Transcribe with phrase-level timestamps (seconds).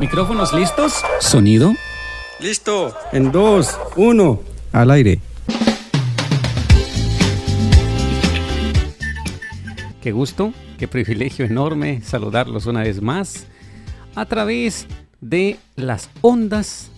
[0.00, 1.02] ¿Micrófonos listos?
[1.20, 1.74] ¿Sonido?
[2.40, 2.96] Listo.
[3.12, 4.40] En dos, uno,
[4.72, 5.20] al aire.
[10.00, 13.46] Qué gusto, qué privilegio enorme saludarlos una vez más
[14.14, 14.86] a través
[15.20, 16.90] de las ondas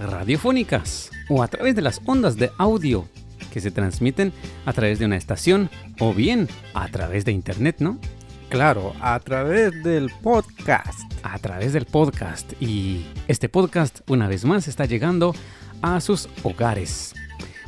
[0.00, 3.06] radiofónicas o a través de las ondas de audio
[3.52, 4.32] que se transmiten
[4.64, 5.70] a través de una estación
[6.00, 8.00] o bien a través de internet, ¿no?
[8.48, 11.00] Claro, a través del podcast.
[11.22, 12.52] A través del podcast.
[12.60, 15.34] Y este podcast, una vez más, está llegando
[15.82, 17.14] a sus hogares.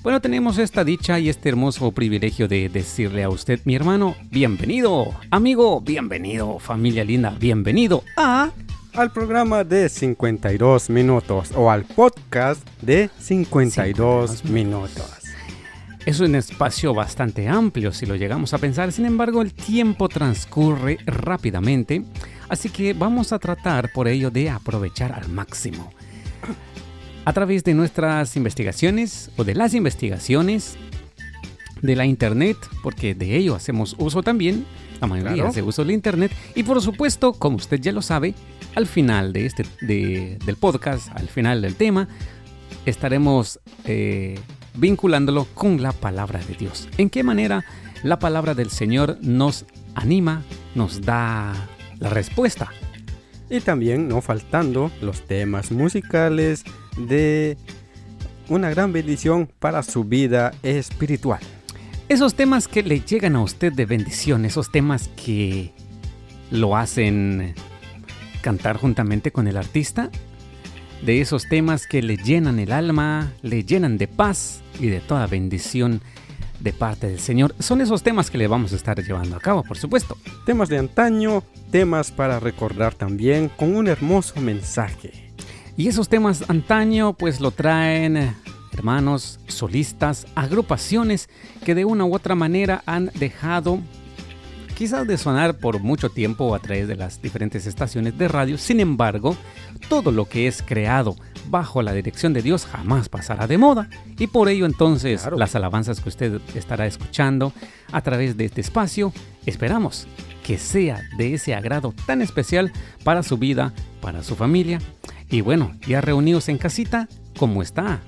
[0.02, 5.14] Bueno, tenemos esta dicha y este hermoso privilegio de decirle a usted, mi hermano, bienvenido,
[5.30, 8.50] amigo, bienvenido, familia linda, bienvenido a...
[8.94, 15.17] Al programa de 52 minutos o al podcast de 52, minutos.
[16.08, 20.96] Es un espacio bastante amplio si lo llegamos a pensar, sin embargo el tiempo transcurre
[21.04, 22.02] rápidamente,
[22.48, 25.92] así que vamos a tratar por ello de aprovechar al máximo.
[27.26, 30.78] A través de nuestras investigaciones o de las investigaciones
[31.82, 34.64] de la internet, porque de ello hacemos uso también,
[35.02, 38.32] la mayoría hace uso de internet, y por supuesto, como usted ya lo sabe,
[38.76, 42.08] al final de este, del podcast, al final del tema,
[42.86, 43.60] estaremos...
[43.84, 44.38] Eh,
[44.78, 46.88] vinculándolo con la palabra de Dios.
[46.98, 47.64] ¿En qué manera
[48.02, 50.42] la palabra del Señor nos anima,
[50.74, 51.52] nos da
[51.98, 52.68] la respuesta?
[53.50, 56.64] Y también no faltando los temas musicales
[56.96, 57.56] de
[58.48, 61.40] una gran bendición para su vida espiritual.
[62.08, 65.72] Esos temas que le llegan a usted de bendición, esos temas que
[66.50, 67.54] lo hacen
[68.40, 70.10] cantar juntamente con el artista,
[71.02, 75.26] de esos temas que le llenan el alma, le llenan de paz y de toda
[75.26, 76.00] bendición
[76.60, 77.54] de parte del Señor.
[77.58, 80.16] Son esos temas que le vamos a estar llevando a cabo, por supuesto.
[80.44, 85.32] Temas de antaño, temas para recordar también con un hermoso mensaje.
[85.76, 88.34] Y esos temas antaño pues lo traen
[88.72, 91.28] hermanos, solistas, agrupaciones
[91.64, 93.80] que de una u otra manera han dejado
[94.78, 98.78] quizás de sonar por mucho tiempo a través de las diferentes estaciones de radio, sin
[98.78, 99.36] embargo,
[99.88, 101.16] todo lo que es creado
[101.50, 103.90] bajo la dirección de Dios jamás pasará de moda
[104.20, 107.52] y por ello entonces las alabanzas que usted estará escuchando
[107.90, 109.12] a través de este espacio,
[109.46, 110.06] esperamos
[110.44, 112.70] que sea de ese agrado tan especial
[113.02, 114.78] para su vida, para su familia
[115.28, 117.98] y bueno, ya reunidos en casita, ¿cómo está?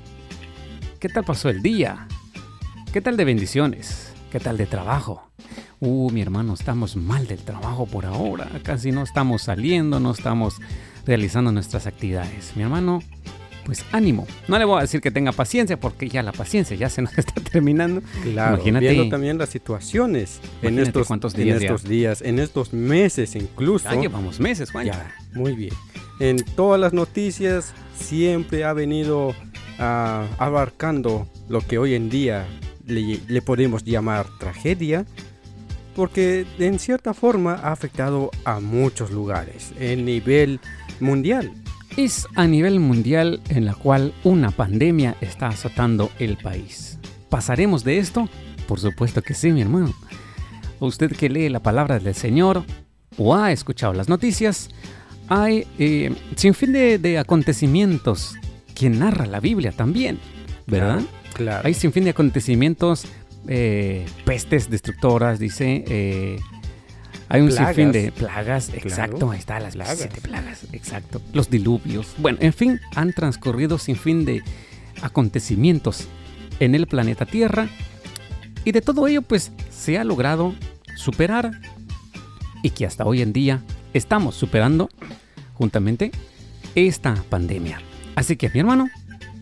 [1.00, 2.06] ¿Qué tal pasó el día?
[2.92, 4.12] ¿Qué tal de bendiciones?
[4.30, 5.29] ¿Qué tal de trabajo?
[5.80, 10.60] Uh, mi hermano, estamos mal del trabajo por ahora, casi no estamos saliendo, no estamos
[11.06, 12.52] realizando nuestras actividades.
[12.56, 13.00] Mi hermano,
[13.64, 14.26] pues ánimo.
[14.48, 17.16] No le voy a decir que tenga paciencia porque ya la paciencia ya se nos
[17.18, 18.02] está terminando.
[18.22, 23.34] Claro, Imagínate, viendo también las situaciones en estos, días, en estos días, en estos meses
[23.34, 23.90] incluso.
[23.90, 24.86] Ya llevamos meses, Juan.
[24.86, 25.74] Ya, muy bien.
[26.18, 29.34] En todas las noticias siempre ha venido
[29.78, 32.46] ah, abarcando lo que hoy en día
[32.86, 35.06] le podemos llamar tragedia,
[35.94, 40.60] porque en cierta forma ha afectado a muchos lugares en nivel
[41.00, 41.52] mundial.
[41.96, 46.98] Es a nivel mundial en la cual una pandemia está azotando el país.
[47.28, 48.28] ¿Pasaremos de esto?
[48.68, 49.92] Por supuesto que sí, mi hermano.
[50.78, 52.64] Usted que lee la palabra del Señor
[53.18, 54.70] o ha escuchado las noticias,
[55.28, 58.36] hay eh, sin fin de, acontecimientos
[58.74, 60.18] que narra la Biblia también,
[60.66, 61.02] ¿verdad?
[61.34, 61.66] Claro.
[61.66, 63.04] Hay sin fin de acontecimientos
[63.48, 65.84] eh, pestes destructoras, dice.
[65.86, 66.40] Eh,
[67.28, 69.98] hay un sinfín de plagas, exacto, ahí está, las plagas.
[69.98, 71.22] siete plagas, exacto.
[71.32, 72.14] Los diluvios.
[72.18, 74.42] Bueno, en fin, han transcurrido sin fin de
[75.00, 76.08] acontecimientos
[76.58, 77.68] en el planeta Tierra.
[78.64, 80.54] Y de todo ello, pues, se ha logrado
[80.96, 81.52] superar
[82.62, 83.62] y que hasta hoy en día
[83.94, 84.90] estamos superando
[85.54, 86.10] juntamente
[86.74, 87.80] esta pandemia.
[88.16, 88.88] Así que, mi hermano,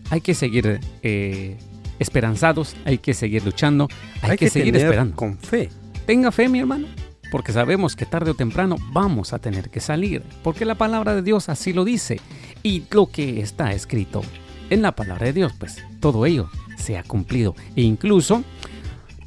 [0.09, 1.57] hay que seguir eh,
[1.99, 3.87] esperanzados, hay que seguir luchando,
[4.21, 5.15] hay, que, seguir esperando.
[5.15, 5.69] Con fe.
[6.05, 6.87] Tenga fe, mi hermano,
[7.31, 11.21] porque sabemos que tarde o temprano vamos a tener que salir, porque la palabra de
[11.21, 12.19] Dios así lo dice.
[12.63, 14.21] Y lo que está escrito
[14.69, 17.55] en la palabra de Dios, pues todo ello se ha cumplido.
[17.75, 18.43] E incluso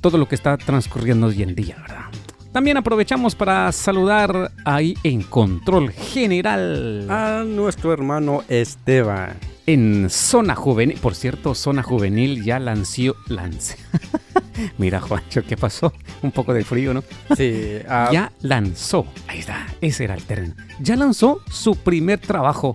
[0.01, 2.07] todo lo que está transcurriendo hoy en día, ¿verdad?
[2.53, 10.99] También aprovechamos para saludar ahí en control general a nuestro hermano Esteban en Zona Juvenil.
[11.01, 13.17] Por cierto, Zona Juvenil ya lanzó.
[13.29, 13.77] Lance.
[14.79, 15.93] Mira, Juancho, ¿qué pasó?
[16.23, 17.03] Un poco de frío, ¿no?
[17.37, 17.79] Sí.
[17.89, 19.07] Ah, ya lanzó.
[19.29, 20.55] Ahí está, ese era el término.
[20.81, 22.75] Ya lanzó su primer trabajo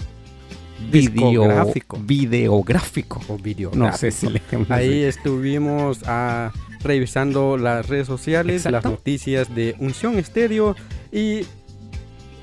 [0.92, 1.98] videográfico.
[2.00, 3.22] Videográfico.
[3.28, 3.92] O videográfico.
[3.92, 6.52] No sé si le Ahí estuvimos ah,
[6.84, 10.76] revisando las redes sociales, las noticias de Unción Estéreo
[11.12, 11.46] y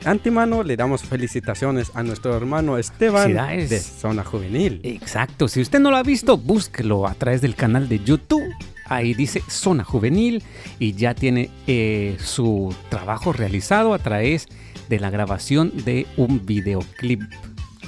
[0.04, 3.70] antemano le damos felicitaciones a nuestro hermano Esteban Felicidades.
[3.70, 4.80] de Zona Juvenil.
[4.82, 8.44] Exacto, si usted no lo ha visto, búsquelo a través del canal de YouTube.
[8.86, 10.42] Ahí dice Zona Juvenil
[10.78, 14.46] y ya tiene eh, su trabajo realizado a través
[14.88, 17.22] de la grabación de un videoclip.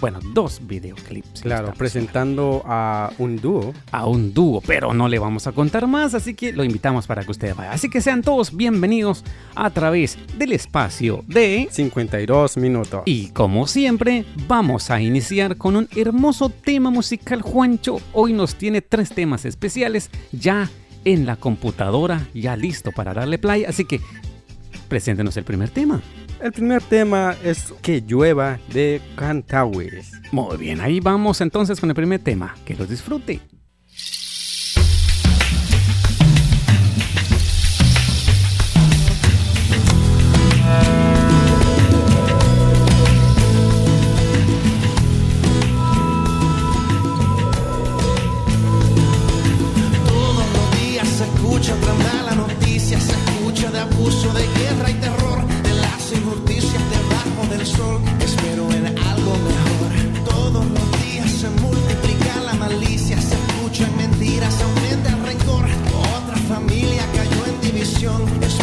[0.00, 1.40] Bueno, dos videoclips.
[1.40, 3.72] Claro, presentando a un dúo.
[3.92, 7.24] a un dúo, pero no le vamos a contar más, así que lo invitamos para
[7.24, 7.72] que usted vaya.
[7.72, 11.68] Así que sean todos bienvenidos a través del espacio de...
[11.70, 13.02] 52 minutos.
[13.06, 17.40] Y como siempre, vamos a iniciar con un hermoso tema musical.
[17.42, 20.70] Juancho hoy nos tiene tres temas especiales ya
[21.04, 23.64] en la computadora, ya listo para darle play.
[23.64, 24.00] Así que
[24.88, 26.02] preséntenos el primer tema.
[26.40, 30.12] El primer tema es Que llueva de Cantawis.
[30.32, 32.54] Muy bien, ahí vamos entonces con el primer tema.
[32.64, 33.40] Que lo disfrute.
[68.38, 68.58] It's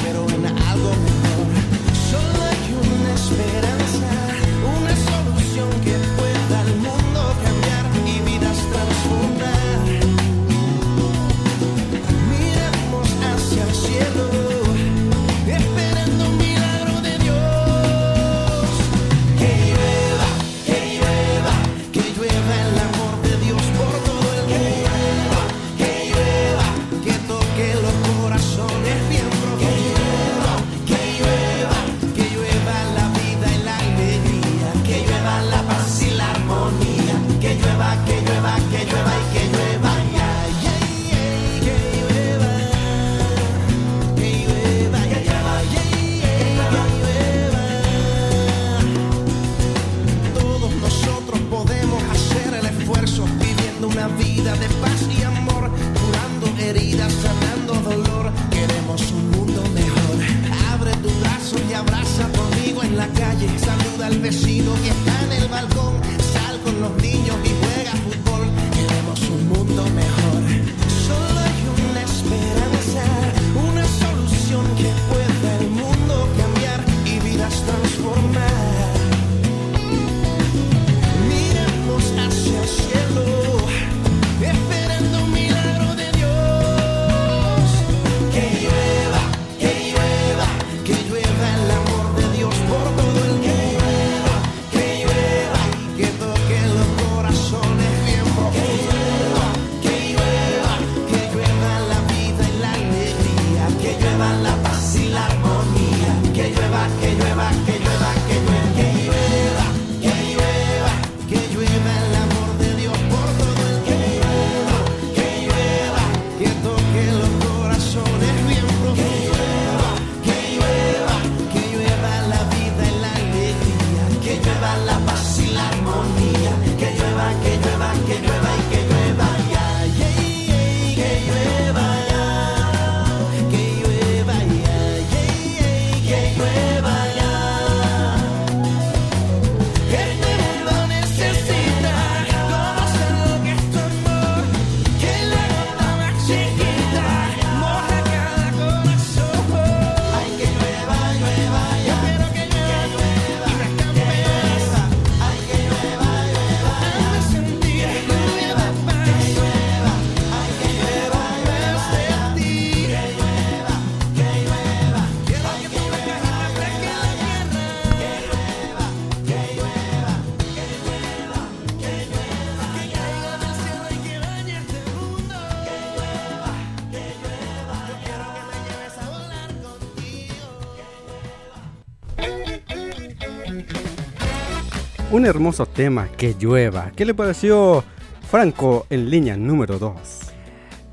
[185.24, 186.92] Un hermoso tema, Que llueva.
[186.94, 187.82] ¿Qué le pareció
[188.30, 189.94] Franco en línea número 2?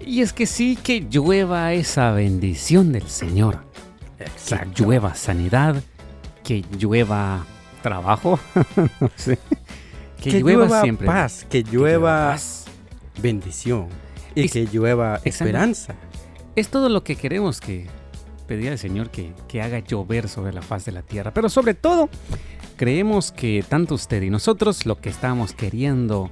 [0.07, 3.65] Y es que sí, que llueva esa bendición del Señor.
[4.49, 5.83] Que llueva sanidad,
[6.45, 7.45] que llueva
[7.83, 8.39] trabajo,
[9.01, 9.37] no sé.
[10.23, 11.07] Que, Que, llueva, llueva siempre.
[11.09, 12.67] paz, que Que llueva paz.
[13.21, 13.89] bendición
[14.37, 15.97] y Es- que llueva esperanza.
[16.55, 17.89] Es todo lo que queremos que
[18.47, 21.33] pedir al Señor que, que haga llover sobre la faz de la tierra.
[21.35, 22.09] Pero sobre todo,
[22.81, 26.31] creemos que tanto usted y nosotros lo que estamos queriendo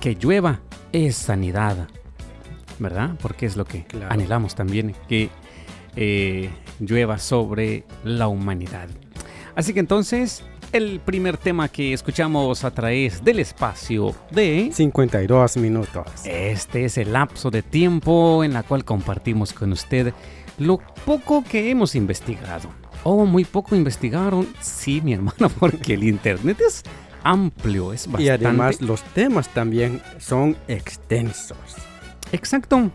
[0.00, 0.60] que llueva
[0.92, 1.88] es sanidad,
[2.78, 3.16] ¿verdad?
[3.20, 4.06] Porque es lo que Claro.
[4.08, 5.30] anhelamos también, que
[5.96, 8.88] eh, llueva sobre la humanidad.
[9.56, 14.70] Así que entonces, el primer tema que escuchamos a través del espacio de...
[14.72, 16.04] 52 minutos.
[16.24, 20.14] Este es el lapso de tiempo en la cual compartimos con usted
[20.56, 22.79] lo poco que hemos investigado.
[23.02, 24.46] Oh, muy poco investigaron.
[24.60, 26.82] Sí, mi hermano, porque el internet es
[27.22, 28.24] amplio, es bastante.
[28.24, 31.58] Y además los temas también son extensos.
[32.32, 32.90] Exacto.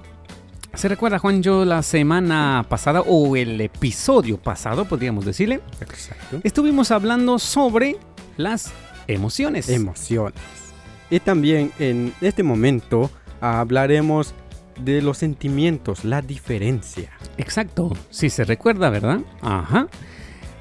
[0.73, 6.41] ¿Se recuerda, Juan, yo la semana pasada, o el episodio pasado, podríamos decirle, Exacto.
[6.43, 7.95] estuvimos hablando sobre
[8.35, 8.73] las
[9.07, 9.69] emociones.
[9.69, 10.35] Emociones.
[11.09, 13.09] Y también en este momento
[13.39, 14.33] hablaremos
[14.79, 17.11] de los sentimientos, la diferencia.
[17.37, 19.19] Exacto, sí se recuerda, ¿verdad?
[19.41, 19.87] Ajá.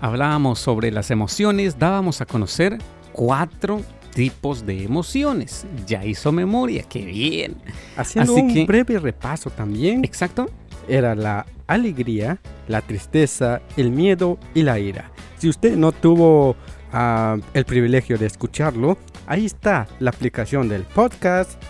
[0.00, 2.78] Hablábamos sobre las emociones, dábamos a conocer
[3.12, 3.80] cuatro
[4.14, 5.66] tipos de emociones.
[5.86, 7.56] Ya hizo memoria, qué bien.
[7.96, 10.50] Haciendo Así un que- breve repaso también, Exacto.
[10.88, 15.10] era la alegría, la tristeza, el miedo y la ira.
[15.38, 16.54] Si usted no tuvo
[16.92, 21.60] ah, el privilegio de escucharlo, ahí está la aplicación del podcast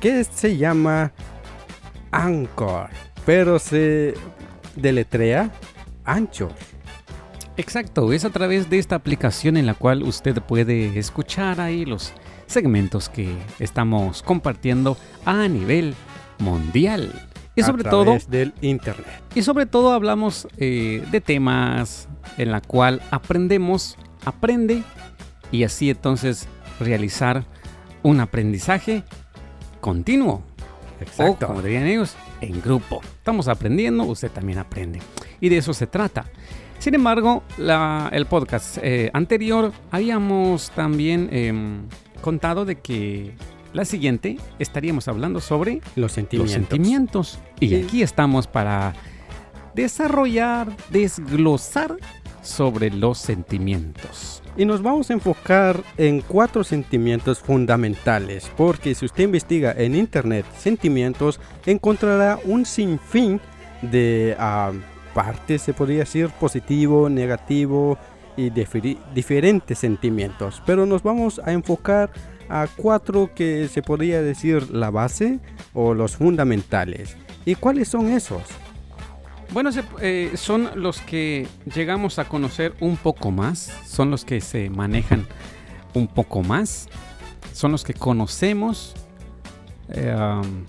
[0.00, 1.12] que se llama
[2.14, 2.90] Anchor,
[3.26, 4.14] pero se
[4.76, 5.50] deletrea
[6.04, 6.52] Anchor.
[7.56, 12.12] Exacto, es a través de esta aplicación en la cual usted puede escuchar ahí los
[12.46, 15.94] segmentos que estamos compartiendo a nivel
[16.38, 17.12] mundial.
[17.56, 19.22] Y a sobre todo, través del internet.
[19.34, 24.82] Y sobre todo hablamos eh, de temas en la cual aprendemos, aprende
[25.50, 27.44] y así entonces realizar
[28.02, 29.02] un aprendizaje
[29.80, 30.42] continuo.
[31.00, 31.46] O Exacto.
[31.46, 33.00] como dirían ellos, en grupo.
[33.18, 35.00] Estamos aprendiendo, usted también aprende.
[35.40, 36.26] Y de eso se trata.
[36.78, 41.82] Sin embargo, la- el podcast eh, anterior habíamos también em,
[42.20, 43.34] contado de que
[43.72, 46.52] la siguiente estaríamos hablando sobre Los los sentimientos.
[46.52, 47.38] sentimientos.
[47.60, 47.74] Y Sí.
[47.84, 48.94] aquí estamos para
[49.74, 51.96] desarrollar, desglosar
[52.42, 54.42] sobre los sentimientos.
[54.56, 60.46] Y nos vamos a enfocar en cuatro sentimientos fundamentales, porque si usted investiga en internet
[60.56, 63.40] sentimientos, encontrará un sinfín
[63.82, 64.70] de ah,
[65.12, 67.98] partes, se podría decir, positivo, negativo
[68.36, 70.62] y diferentes sentimientos.
[70.64, 72.10] Pero nos vamos a enfocar
[72.48, 75.40] a cuatro que se podría decir la base
[75.72, 77.16] o los fundamentales.
[77.44, 78.42] ¿Y cuáles son esos?
[79.54, 84.40] Bueno, se- eh, son los que llegamos a conocer un poco más, son los que
[84.40, 85.26] se manejan
[85.94, 86.88] un poco más,
[87.52, 88.94] son los que conocemos
[89.90, 90.64] eh, um,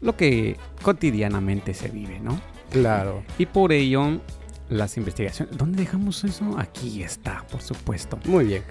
[0.00, 2.40] lo que cotidianamente se vive, ¿no?
[2.70, 3.22] Claro.
[3.36, 4.20] Y por ello,
[4.70, 5.54] las investigaciones.
[5.58, 6.56] ¿Dónde dejamos eso?
[6.58, 8.18] Aquí está, por supuesto.
[8.24, 8.62] Muy bien.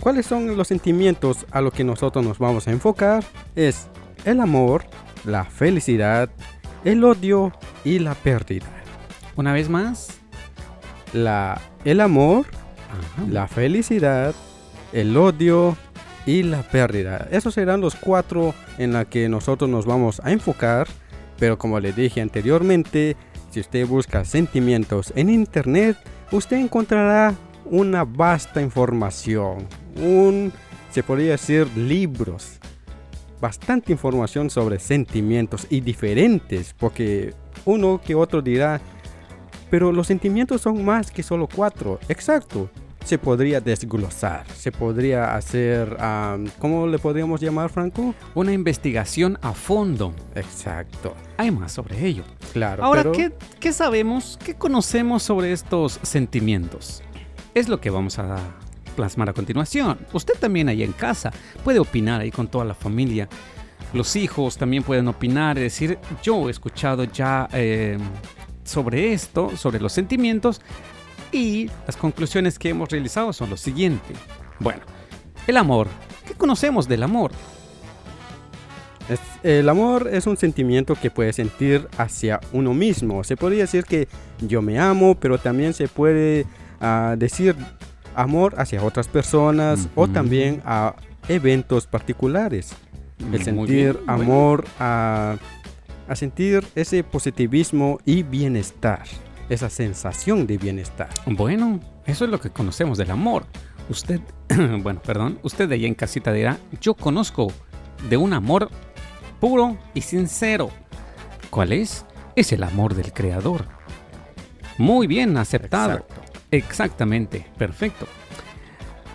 [0.00, 3.24] ¿Cuáles son los sentimientos a los que nosotros nos vamos a enfocar?
[3.54, 3.86] Es
[4.24, 4.84] el amor,
[5.24, 6.28] la felicidad,
[6.86, 7.52] el odio
[7.84, 8.66] y la pérdida.
[9.34, 10.20] Una vez más.
[11.12, 12.46] La, el amor,
[12.90, 13.26] Ajá.
[13.28, 14.34] la felicidad,
[14.92, 15.76] el odio
[16.26, 17.26] y la pérdida.
[17.30, 20.86] Esos serán los cuatro en la que nosotros nos vamos a enfocar.
[21.38, 23.16] Pero como le dije anteriormente,
[23.50, 25.96] si usted busca sentimientos en internet,
[26.30, 29.66] usted encontrará una vasta información.
[29.96, 30.52] Un,
[30.90, 32.60] se podría decir, libros.
[33.40, 38.80] Bastante información sobre sentimientos y diferentes, porque uno que otro dirá,
[39.70, 41.98] pero los sentimientos son más que solo cuatro.
[42.08, 42.70] Exacto.
[43.04, 45.96] Se podría desglosar, se podría hacer,
[46.58, 48.14] ¿cómo le podríamos llamar, Franco?
[48.34, 50.12] Una investigación a fondo.
[50.34, 52.24] Exacto, Hay más sobre ello.
[52.52, 52.82] claro.
[52.82, 57.02] Ahora, pero- ¿qué, qué sabemos, qué conocemos sobre estos sentimientos?
[57.54, 58.38] Es lo que vamos a
[58.96, 59.98] plasmar a continuación.
[60.12, 61.30] Usted también ahí en casa
[61.62, 63.28] puede opinar ahí con toda la familia.
[63.92, 67.98] Los hijos también pueden opinar y decir, yo he escuchado ya eh,
[68.64, 70.60] sobre esto, sobre los sentimientos,
[71.32, 74.14] y las conclusiones que hemos realizado son lo siguiente.
[74.58, 74.80] Bueno,
[75.46, 75.88] el amor.
[76.26, 77.30] ¿Qué conocemos del amor?
[79.42, 83.22] El amor es un sentimiento que puede sentir hacia uno mismo.
[83.22, 84.08] Se podría decir que
[84.40, 86.46] yo me amo, pero también se puede
[86.80, 87.54] ah, decir
[88.16, 90.96] amor hacia otras personas o también a
[91.28, 92.74] eventos particulares.
[93.20, 94.12] El Muy sentir bien, bueno.
[94.12, 95.36] amor a,
[96.08, 99.04] a sentir ese positivismo y bienestar,
[99.48, 101.08] esa sensación de bienestar.
[101.26, 103.46] Bueno, eso es lo que conocemos del amor.
[103.88, 104.20] Usted,
[104.82, 107.52] bueno, perdón, usted de allá en casita dirá, yo conozco
[108.10, 108.70] de un amor
[109.40, 110.70] puro y sincero.
[111.50, 112.04] ¿Cuál es?
[112.34, 113.64] Es el amor del Creador.
[114.78, 115.98] Muy bien, aceptado.
[115.98, 116.14] Exacto.
[116.56, 118.06] Exactamente, perfecto.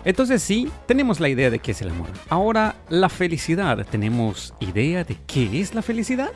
[0.04, 2.08] Entonces sí, tenemos la idea de qué es el amor.
[2.28, 3.84] Ahora, la felicidad.
[3.90, 6.30] ¿Tenemos idea de qué es la felicidad?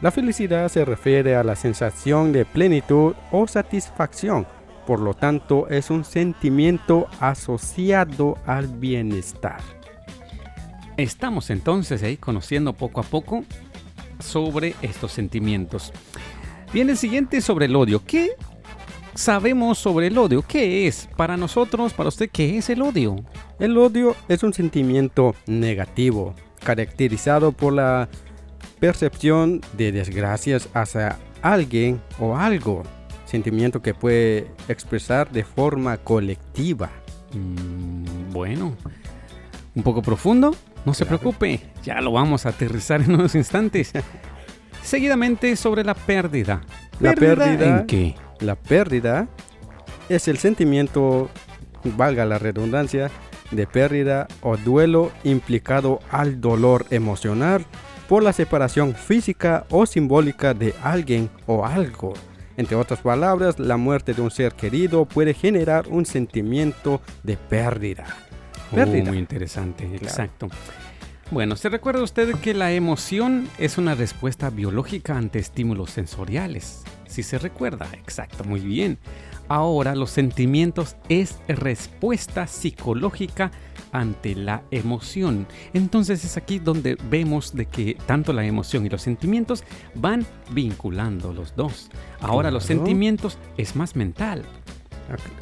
[0.00, 4.46] La felicidad se refiere a la sensación de plenitud o satisfacción.
[4.86, 9.60] Por lo tanto, es un sentimiento asociado al bienestar.
[10.96, 13.44] Estamos entonces ahí conociendo poco a poco
[14.20, 15.92] sobre estos sentimientos.
[16.72, 18.02] Viene el siguiente sobre el odio.
[18.06, 18.30] ¿Qué
[19.14, 20.42] sabemos sobre el odio?
[20.46, 23.16] ¿Qué es para nosotros, para usted, qué es el odio?
[23.58, 28.08] El odio es un sentimiento negativo, caracterizado por la
[28.78, 32.82] percepción de desgracias hacia alguien o algo.
[33.24, 36.90] Sentimiento que puede expresar de forma colectiva.
[37.32, 38.74] Mm, bueno,
[39.74, 40.54] un poco profundo.
[40.84, 43.92] No se preocupe, ya lo vamos a aterrizar en unos instantes.
[44.82, 46.62] Seguidamente sobre la pérdida.
[47.00, 48.14] La pérdida- ¿En qué?
[48.40, 49.28] La pérdida
[50.08, 51.28] es el sentimiento,
[51.84, 53.10] valga la redundancia,
[53.50, 57.64] de pérdida o duelo implicado al dolor emocional
[58.08, 62.14] por la separación física o simbólica de alguien o algo.
[62.56, 68.04] Entre otras palabras, la muerte de un ser querido puede generar un sentimiento de pérdida.
[68.70, 69.10] Oh, Pérdida.
[69.10, 70.48] muy interesante, exacto.
[71.30, 76.82] Bueno, ¿se recuerda usted que la emoción es una respuesta biológica ante estímulos sensoriales?
[77.06, 78.98] Si se recuerda, exacto, muy bien.
[79.46, 83.52] Ahora los sentimientos es respuesta psicológica
[83.92, 85.46] ante la emoción.
[85.72, 89.62] Entonces es aquí donde vemos de que tanto la emoción y los sentimientos
[89.94, 91.90] van vinculando los dos.
[92.20, 94.44] Ahora los sentimientos es más mental.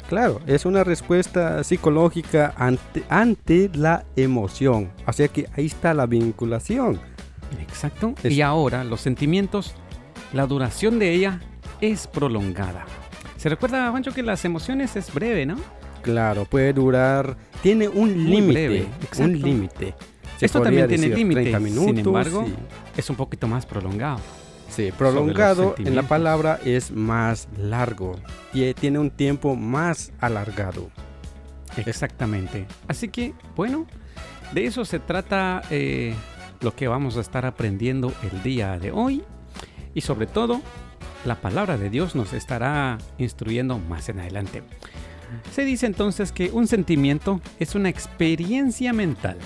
[0.07, 4.89] Claro, es una respuesta psicológica ante, ante la emoción.
[5.05, 6.99] O sea que ahí está la vinculación.
[7.61, 8.13] Exacto.
[8.23, 9.73] Es- Y ahora los sentimientos,
[10.33, 11.41] la duración de ella
[11.81, 12.85] es prolongada.
[13.37, 15.55] Se recuerda, Pancho, que las emociones es breve, ¿no?
[16.01, 18.87] Claro, puede durar, tiene un límite,
[19.19, 19.95] un límite.
[20.39, 22.53] Esto también tiene límite, 30 sin embargo, sí.
[22.97, 24.19] Es un poquito más prolongado.
[24.79, 28.15] Sí, prolongado en la palabra es más largo
[28.53, 30.89] y tiene un tiempo más alargado.
[31.75, 32.65] Exactamente.
[32.87, 33.87] Así que, bueno,
[34.53, 36.15] de eso se trata eh,
[36.61, 39.21] lo que vamos a estar aprendiendo el día de hoy.
[39.93, 40.61] Y sobre todo,
[41.25, 44.63] la palabra de Dios nos estará instruyendo más en adelante.
[45.51, 49.39] Se dice entonces que un sentimiento es una experiencia mental.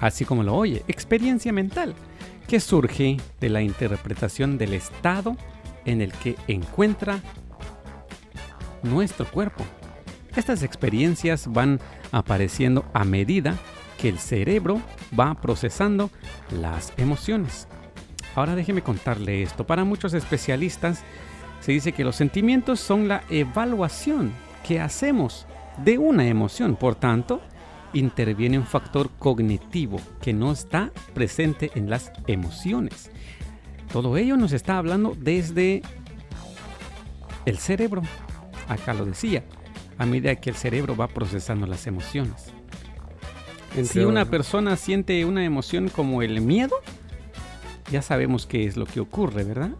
[0.00, 1.94] Así como lo oye, experiencia mental,
[2.46, 5.36] que surge de la interpretación del estado
[5.84, 7.20] en el que encuentra
[8.82, 9.64] nuestro cuerpo.
[10.36, 11.80] Estas experiencias van
[12.12, 13.56] apareciendo a medida
[13.98, 14.80] que el cerebro
[15.18, 16.10] va procesando
[16.50, 17.68] las emociones.
[18.34, 19.66] Ahora déjeme contarle esto.
[19.66, 21.02] Para muchos especialistas
[21.60, 24.32] se dice que los sentimientos son la evaluación
[24.66, 25.46] que hacemos
[25.78, 26.76] de una emoción.
[26.76, 27.40] Por tanto,
[27.94, 33.10] interviene un factor cognitivo que no está presente en las emociones.
[33.92, 35.82] Todo ello nos está hablando desde
[37.46, 38.02] el cerebro.
[38.68, 39.44] Acá lo decía,
[39.98, 42.52] a medida que el cerebro va procesando las emociones.
[43.76, 46.76] Entre Si una persona siente una emoción como el miedo,
[47.90, 49.70] ya sabemos qué es lo que ocurre, ¿verdad?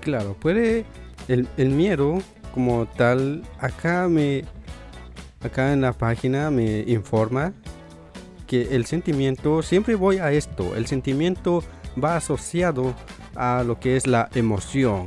[0.00, 0.84] Claro, puede
[1.28, 2.18] el, el miedo
[2.54, 4.44] como tal, acá me
[5.40, 7.52] acá en la página me informa
[8.46, 11.62] que el sentimiento, siempre voy a esto, el sentimiento
[12.02, 12.94] va asociado
[13.36, 15.04] a lo que es la emoción.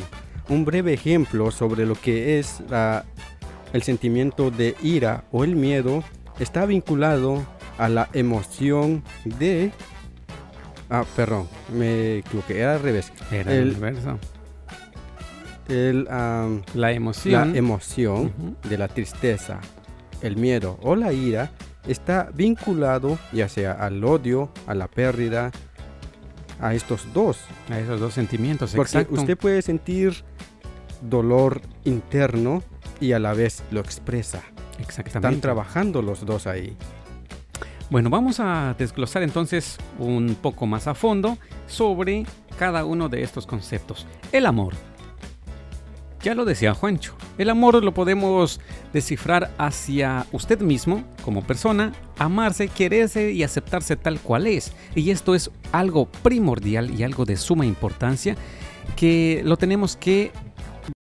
[0.49, 3.03] Un breve ejemplo sobre lo que es la-
[3.73, 6.03] el sentimiento de ira o el miedo
[6.39, 7.43] está vinculado
[7.77, 9.71] a la emoción de...
[10.89, 13.11] Ah, perdón, me equivoqué, era al revés.
[13.31, 14.19] Era El- el verso.
[15.69, 17.55] El, am, La la emoción.
[17.55, 18.55] emoción Ujú.
[18.69, 19.61] de la tristeza,
[20.21, 21.51] el miedo o la ira
[21.87, 25.51] está vinculado ya sea al odio, a la pérdida,
[26.59, 27.39] a estos dos.
[27.69, 29.19] a esos dos sentimientos, Porque exacto.
[29.19, 30.23] usted puede sentir
[31.01, 32.63] dolor interno
[32.99, 34.43] y a la vez lo expresa.
[34.79, 35.27] Exactamente.
[35.27, 36.77] Están trabajando los dos ahí.
[37.89, 42.25] Bueno, vamos a desglosar entonces un poco más a fondo sobre
[42.57, 44.07] cada uno de estos conceptos.
[44.31, 44.75] El amor.
[46.23, 48.59] Ya lo decía Juancho, el amor lo podemos
[48.93, 54.71] descifrar hacia usted mismo como persona, amarse, quererse y aceptarse tal cual es.
[54.93, 58.35] Y esto es algo primordial y algo de suma importancia
[58.95, 60.31] que lo tenemos que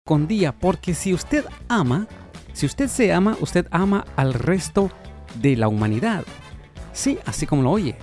[0.05, 2.07] con día, porque si usted ama,
[2.53, 4.91] si usted se ama, usted ama al resto
[5.35, 6.23] de la humanidad.
[6.93, 7.95] Sí, así como lo oye.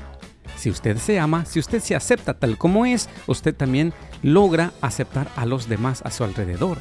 [0.57, 5.29] Si usted se ama, si usted se acepta tal como es, usted también logra aceptar
[5.37, 6.79] a los demás a su alrededor.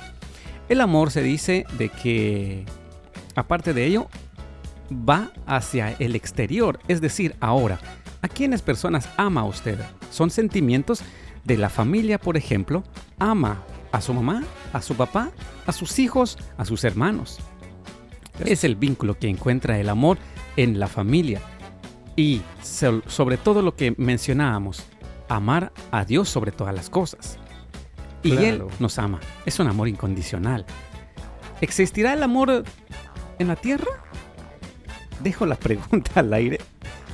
[0.69, 2.65] El amor se dice de que,
[3.36, 4.08] aparte de ello,
[4.91, 7.80] va hacia el exterior, es decir, ahora.
[8.21, 9.80] ¿A quiénes personas ama usted?
[10.12, 11.01] Son sentimientos
[11.45, 12.84] de la familia, por ejemplo.
[13.19, 15.32] Ama a su mamá, a su papá,
[15.65, 17.39] a sus hijos, a sus hermanos.
[18.43, 20.17] Es el vínculo que encuentra el amor
[20.58, 21.41] en la familia.
[22.15, 24.84] Y so- sobre todo lo que mencionábamos,
[25.30, 27.38] amar a Dios sobre todas las cosas.
[28.23, 29.19] Y Él nos ama.
[29.45, 30.65] Es un amor incondicional.
[31.62, 32.63] ¿Existirá el amor
[33.39, 33.88] en la tierra?
[35.21, 36.60] Dejo la pregunta al aire.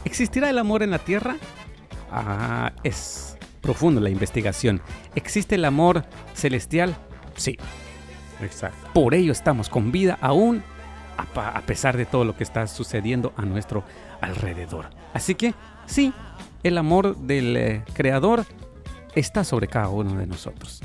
[0.05, 1.37] ¿Existirá el amor en la tierra?
[2.11, 4.81] Ah, es profundo la investigación.
[5.15, 6.95] ¿Existe el amor celestial?
[7.35, 7.57] Sí.
[8.41, 8.89] Exacto.
[8.93, 10.63] Por ello estamos con vida aún
[11.17, 13.83] a pesar de todo lo que está sucediendo a nuestro
[14.21, 14.89] alrededor.
[15.13, 15.53] Así que
[15.85, 16.13] sí,
[16.63, 18.45] el amor del eh, Creador
[19.15, 20.81] está sobre cada uno de nosotros.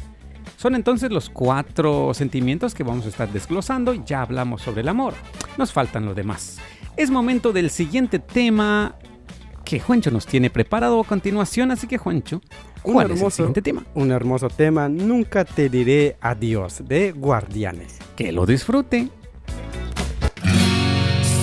[0.59, 3.95] Son entonces los cuatro sentimientos que vamos a estar desglosando.
[4.05, 5.15] Ya hablamos sobre el amor.
[5.57, 6.59] Nos faltan los demás.
[6.97, 8.97] Es momento del siguiente tema
[9.65, 11.71] que Juancho nos tiene preparado a continuación.
[11.71, 12.41] Así que Juancho,
[12.83, 13.85] Un ¿cuál es el hermoso- siguiente tema?
[13.95, 17.97] Un hermoso tema, Nunca te diré adiós, de Guardianes.
[18.17, 19.11] Que lo disfrute.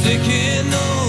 [0.04, 1.05] Sé que no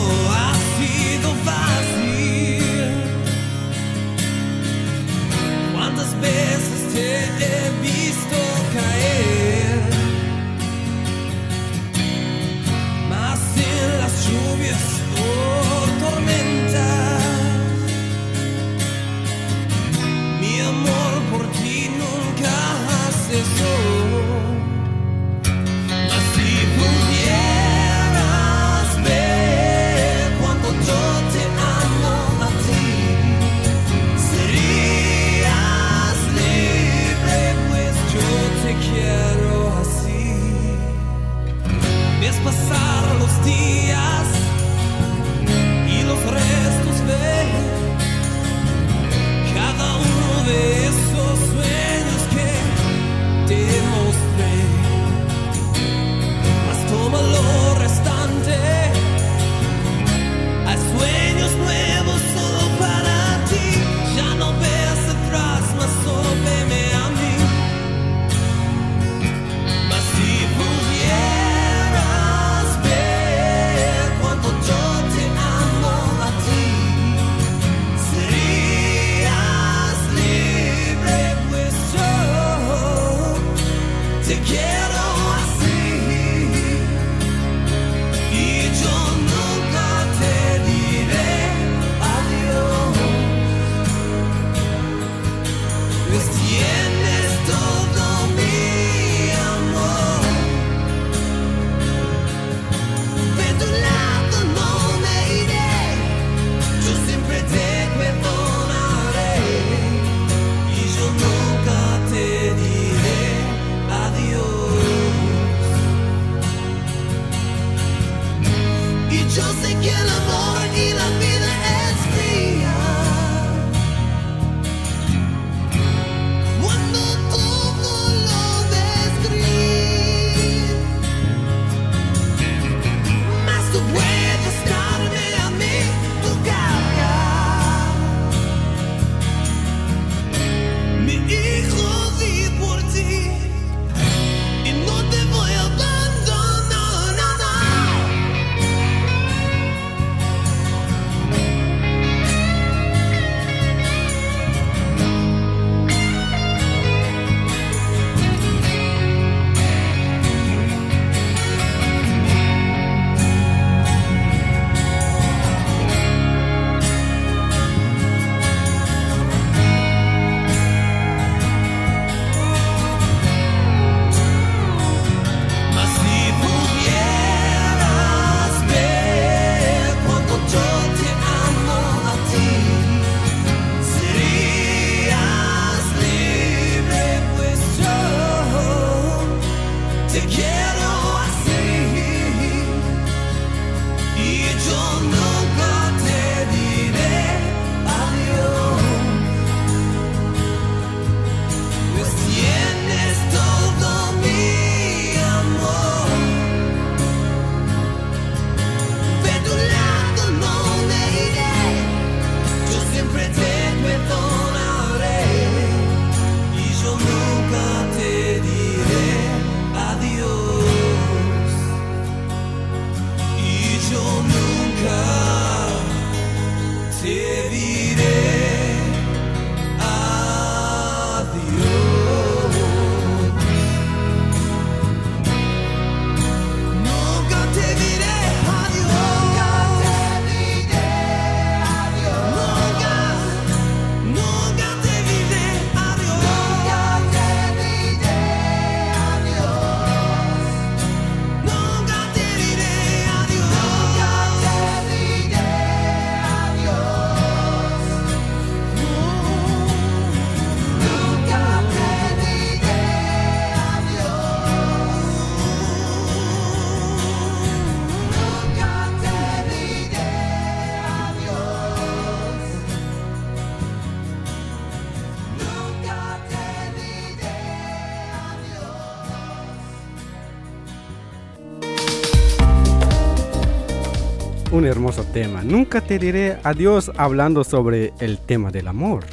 [284.56, 285.42] Un hermoso tema.
[285.44, 289.04] Nunca te diré adiós hablando sobre el tema del amor.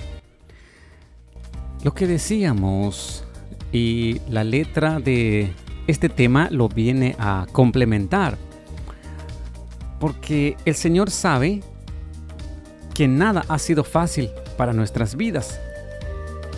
[1.83, 3.25] Lo que decíamos
[3.73, 5.51] y la letra de
[5.85, 8.37] este tema lo viene a complementar.
[9.99, 11.61] Porque el Señor sabe
[12.93, 15.59] que nada ha sido fácil para nuestras vidas.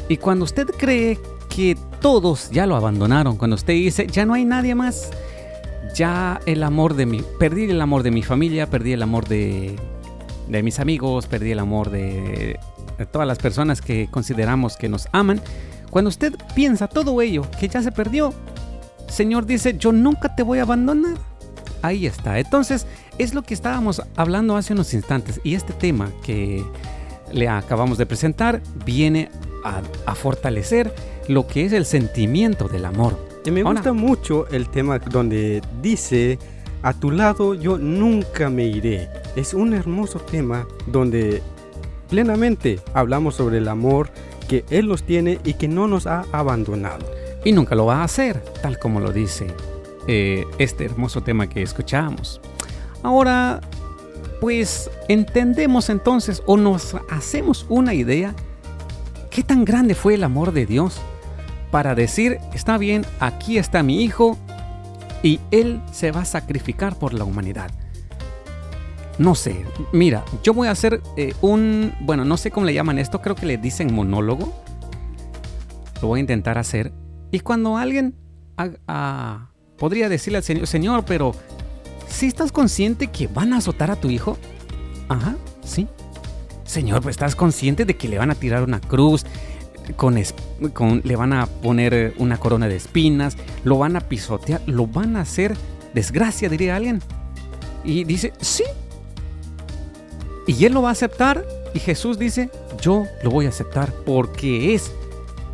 [0.09, 1.17] Y cuando usted cree
[1.49, 5.09] que todos ya lo abandonaron, cuando usted dice, ya no hay nadie más,
[5.93, 9.75] ya el amor de mi, perdí el amor de mi familia, perdí el amor de,
[10.47, 12.59] de mis amigos, perdí el amor de,
[13.11, 15.41] todas las personas que consideramos que nos aman.
[15.89, 18.33] Cuando usted piensa todo ello, que ya se perdió,
[19.07, 21.17] Señor dice, yo nunca te voy a abandonar.
[21.81, 22.39] Ahí está.
[22.39, 25.39] Entonces, es lo que estábamos hablando hace unos instantes.
[25.43, 26.65] Y este tema que
[27.31, 29.29] le acabamos de presentar viene
[30.05, 30.93] a fortalecer
[31.27, 33.34] lo que es el sentimiento del amor.
[33.45, 36.39] Y me gusta mucho el tema donde dice,
[36.81, 39.07] a tu lado yo nunca me iré.
[39.35, 41.43] Es un hermoso tema donde
[42.09, 44.09] plenamente hablamos sobre el amor
[44.47, 47.05] que Él nos tiene y que no nos ha abandonado.
[47.43, 49.45] Y nunca lo va a hacer, tal como lo dice
[50.07, 52.41] eh, este hermoso tema que escuchamos.
[53.03, 53.61] Ahora,
[54.41, 58.33] pues entendemos entonces o nos hacemos una idea
[59.29, 60.99] qué tan grande fue el amor de Dios
[61.75, 64.37] para decir, está bien, aquí está mi hijo
[65.21, 67.69] y él se va a sacrificar por la humanidad.
[69.17, 72.97] No sé, mira, yo voy a hacer eh, un, bueno, no sé cómo le llaman
[72.97, 74.53] esto, creo que le dicen monólogo.
[76.01, 76.93] Lo voy a intentar hacer.
[77.29, 78.15] Y cuando alguien
[79.75, 81.33] podría decirle al Señor, Señor, pero
[82.07, 84.37] si estás consciente que van a azotar a tu hijo?
[85.09, 85.89] Ajá, sí.
[86.63, 89.25] Señor, pues estás consciente de que le van a tirar una cruz,
[89.95, 90.21] con,
[90.73, 94.87] con- le van a poner eh, una corona de espinas, lo van a pisotear, lo
[94.87, 95.55] van a hacer
[95.93, 97.01] desgracia, diría alguien.
[97.83, 98.63] Y dice, sí.
[100.47, 101.45] Y él lo va a aceptar.
[101.73, 102.49] Y Jesús dice,
[102.81, 104.91] yo lo voy a aceptar porque es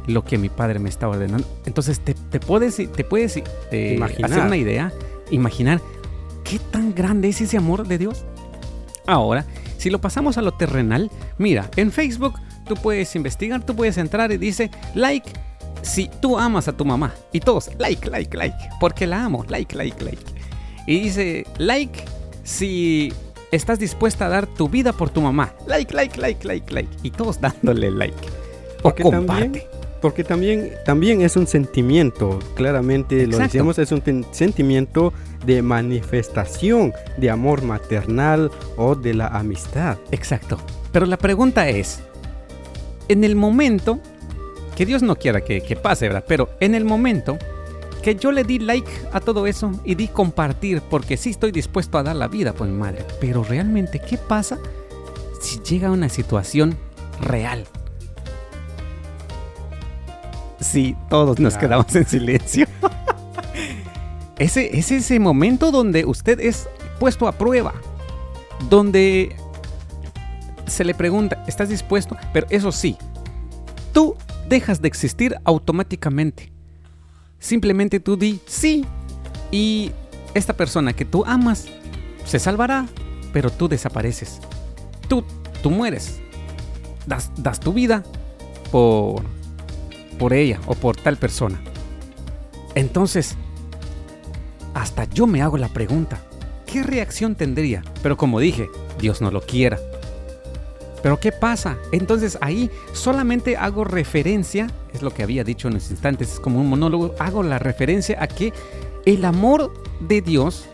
[0.07, 1.47] lo que mi padre me está ordenando.
[1.65, 3.37] Entonces te, te puedes, te puedes
[3.71, 4.31] eh, Imaginar.
[4.31, 4.93] hacer una idea,
[5.31, 5.81] imaginar
[6.43, 8.23] qué tan grande es ese amor de Dios.
[9.07, 9.45] Ahora,
[9.77, 12.35] si lo pasamos a lo terrenal, mira, en Facebook
[12.71, 15.29] tú puedes investigar, tú puedes entrar y dice like
[15.81, 17.13] si tú amas a tu mamá.
[17.33, 20.23] Y todos, like, like, like, porque la amo, like, like, like.
[20.87, 22.05] Y dice like
[22.43, 23.11] si
[23.51, 25.53] estás dispuesta a dar tu vida por tu mamá.
[25.67, 26.89] Like, like, like, like, like.
[27.03, 28.15] Y todos dándole like.
[28.79, 29.43] O Porque comparte.
[29.43, 29.63] también,
[30.01, 35.11] porque también, también es un sentimiento, claramente lo decíamos, es un sentimiento
[35.45, 39.97] de manifestación de amor maternal o de la amistad.
[40.11, 40.57] Exacto.
[40.93, 42.01] Pero la pregunta es,
[43.11, 43.99] en el momento,
[44.75, 46.23] que Dios no quiera que, que pase, ¿verdad?
[46.27, 47.37] Pero en el momento
[48.01, 51.97] que yo le di like a todo eso y di compartir, porque sí estoy dispuesto
[51.97, 54.57] a dar la vida por mi madre, pero realmente, ¿qué pasa
[55.39, 56.77] si llega una situación
[57.21, 57.65] real?
[60.59, 61.67] Sí, todos nos Claro.
[61.67, 62.67] quedamos en silencio.
[64.37, 66.69] ese, es ese momento donde usted es
[66.99, 67.73] puesto a prueba,
[68.69, 69.35] donde
[70.67, 72.17] se le pregunta, ¿estás dispuesto?
[72.33, 72.97] Pero eso sí,
[73.93, 74.15] tú
[74.47, 76.51] dejas de existir automáticamente.
[77.39, 78.85] Simplemente tú di sí
[79.51, 79.91] y
[80.33, 81.65] esta persona que tú amas
[82.25, 82.87] se salvará,
[83.33, 84.39] pero tú desapareces.
[85.07, 85.23] Tú,
[85.63, 86.19] tú mueres.
[87.07, 88.03] Das, das tu vida
[88.71, 89.23] por,
[90.19, 91.59] por ella o por tal persona.
[92.75, 93.35] Entonces,
[94.73, 96.21] hasta yo me hago la pregunta,
[96.65, 97.83] ¿qué reacción tendría?
[98.01, 98.69] Pero como dije,
[98.99, 99.79] Dios no lo quiera.
[101.01, 101.77] Pero ¿qué pasa?
[101.91, 106.59] Entonces ahí solamente hago referencia, es lo que había dicho en los instantes, es como
[106.59, 108.53] un monólogo, hago la referencia a que
[109.05, 110.65] el amor de Dios,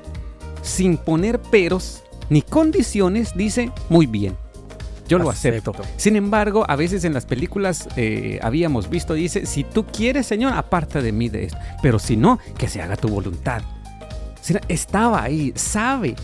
[0.61, 4.35] sin poner peros ni condiciones, dice, muy bien,
[5.07, 5.71] yo lo acepto.
[5.71, 5.89] Acepto.
[5.97, 10.53] Sin embargo, a veces en las películas eh, habíamos visto, dice, si tú quieres, Señor,
[10.53, 13.61] aparta de mí de esto, pero si no, que se haga tu voluntad.
[14.67, 16.15] Estaba ahí, sabe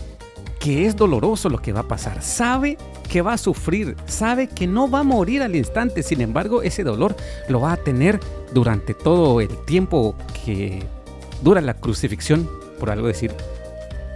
[0.58, 4.66] que es doloroso lo que va a pasar, sabe que va a sufrir, sabe que
[4.66, 7.14] no va a morir al instante, sin embargo ese dolor
[7.48, 8.18] lo va a tener
[8.52, 10.14] durante todo el tiempo
[10.44, 10.82] que
[11.42, 12.48] dura la crucifixión,
[12.80, 13.32] por algo decir,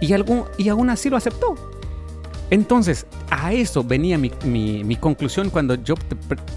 [0.01, 1.55] y, algún, y aún así lo aceptó.
[2.49, 5.95] Entonces, a eso venía mi, mi- mi conclusión cuando yo,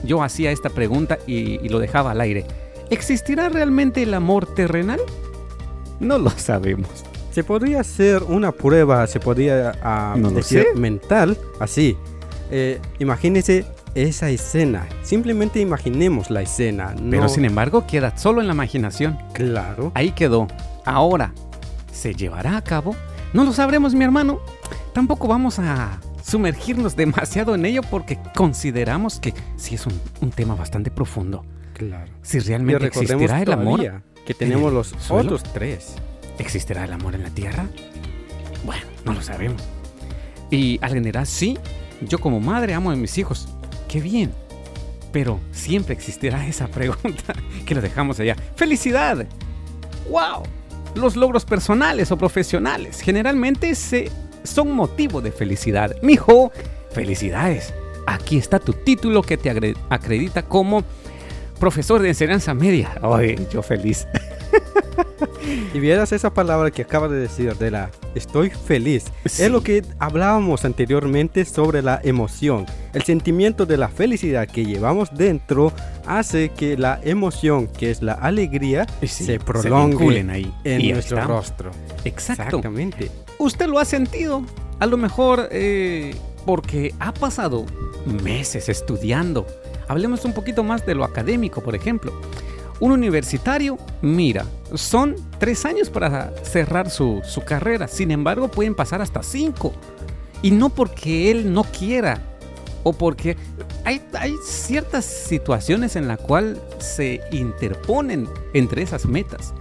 [0.04, 2.46] yo hacía esta pregunta y, y lo dejaba al aire.
[2.88, 5.00] ¿Existirá realmente el amor terrenal?
[6.00, 6.88] No lo sabemos.
[7.30, 11.96] Se podría hacer una prueba, se podría ah, No decir mental, así.
[12.54, 14.86] Eh, imagínese esa escena.
[15.02, 16.94] Simplemente imaginemos la escena.
[17.10, 19.18] Pero no- sin embargo queda solo en la imaginación.
[19.32, 19.90] Claro.
[19.94, 20.46] Ahí quedó.
[20.84, 21.32] Ahora,
[21.90, 22.94] ¿se llevará a cabo?
[23.32, 24.40] No lo sabremos, mi hermano.
[24.92, 30.54] tampoco vamos a sumergirnos demasiado en ello porque consideramos que sí es un, un tema
[30.54, 31.44] bastante profundo.
[31.72, 32.12] Claro.
[32.20, 35.22] Si realmente existirá el amor, que tenemos los suelo.
[35.34, 35.94] otros tres.
[36.38, 37.66] ¿existirá el amor en la tierra?
[38.66, 39.62] Bueno, no lo sabemos.
[40.50, 41.56] Y alguien dirá, sí,
[42.08, 43.48] yo como madre amo a mis hijos.
[43.88, 44.32] Qué bien.
[45.12, 47.34] Pero siempre existirá esa pregunta
[47.66, 48.36] que lo dejamos allá.
[48.56, 49.26] ¡Felicidad!
[50.10, 50.42] ¡Wow!
[50.94, 54.10] Los logros personales o profesionales generalmente se,
[54.44, 55.96] son motivo de felicidad.
[56.02, 56.52] Mijo,
[56.92, 57.72] felicidades.
[58.06, 60.82] Aquí está tu título que te acredita como
[61.58, 62.92] profesor de enseñanza media.
[63.00, 64.06] Ay, yo feliz.
[65.74, 69.04] Y vieras esa palabra que acaba de decir de la estoy feliz.
[69.26, 69.42] Sí.
[69.44, 72.66] Es lo que hablábamos anteriormente sobre la emoción.
[72.92, 75.72] El sentimiento de la felicidad que llevamos dentro
[76.06, 80.52] hace que la emoción, que es la alegría, sí, se prolongue vinculen ahí.
[80.64, 81.36] en Y nuestro estamos.
[81.38, 81.70] rostro.
[82.04, 82.42] Exacto.
[82.42, 83.10] Exactamente.
[83.38, 84.42] Usted lo ha sentido.
[84.78, 87.64] A lo mejor eh, porque ha pasado
[88.22, 89.46] meses estudiando.
[89.88, 92.12] Hablemos un poquito más de lo académico, por ejemplo.
[92.82, 97.86] Un universitario, mira, son tres años para cerrar su, carrera.
[97.86, 99.72] Sin embargo, pueden pasar hasta cinco.
[100.42, 102.20] Y no porque él no quiera.
[102.82, 103.36] O porque
[103.84, 109.54] hay, hay ciertas situaciones en las cuales se interponen entre esas metas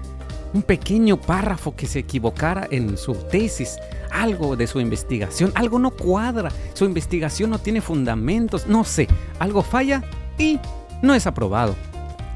[0.54, 3.78] un pequeño párrafo que se equivocara en su tesis,
[4.10, 9.08] algo de su investigación, algo no cuadra, su investigación no tiene fundamentos, no sé,
[9.38, 10.04] algo falla
[10.40, 10.60] y
[11.04, 11.76] no es aprobado.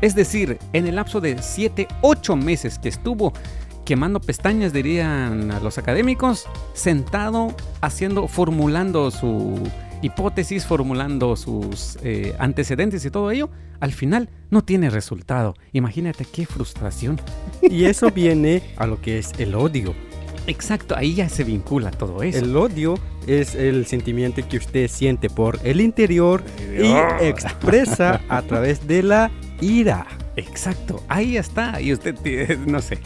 [0.05, 3.33] Es decir, en el lapso de 7, 8 meses que estuvo
[3.85, 9.67] quemando pestañas, dirían a los académicos, sentado haciendo, formulando su
[10.03, 15.55] hipótesis, formulando sus eh, antecedentes y todo ello, al final no tiene resultado.
[15.73, 17.19] Imagínate qué frustración.
[17.63, 19.95] Y eso viene a lo que es el odio.
[20.45, 22.37] Exacto, ahí ya se vincula todo eso.
[22.37, 26.93] El odio es el sentimiento que usted siente por el interior y
[27.25, 30.05] expresa a través de la ira.
[30.35, 31.79] Exacto, ahí está.
[31.81, 32.15] Y usted,
[32.65, 32.99] no sé,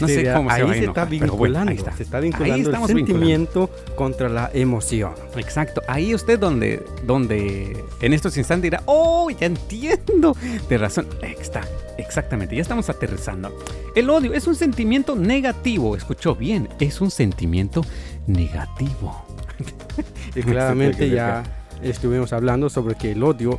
[0.00, 1.92] no sé cómo se ahí va a se enojar, está bueno, vinculando, ahí está.
[1.92, 2.88] se está Ahí vinculando el vinculando.
[2.88, 5.12] sentimiento contra la emoción.
[5.36, 10.36] Exacto, ahí usted donde, donde en estos instantes dirá, oh, ya entiendo.
[10.68, 11.62] De razón, está,
[11.96, 13.56] exactamente, ya estamos aterrizando.
[13.96, 17.82] El odio es un sentimiento negativo, escuchó bien, es un sentimiento
[18.26, 19.24] negativo.
[20.36, 21.42] Y claramente ya
[21.82, 23.58] estuvimos hablando sobre que el odio,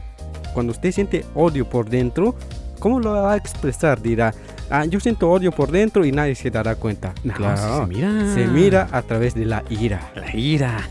[0.60, 2.36] cuando usted siente odio por dentro,
[2.80, 4.02] ¿cómo lo va a expresar?
[4.02, 4.34] Dirá,
[4.69, 7.13] ah, yo siento odio por dentro y nadie se dará cuenta.
[7.24, 8.34] No, Claro, se mira.
[8.34, 10.12] se mira a través de la ira.
[10.15, 10.82] La ira.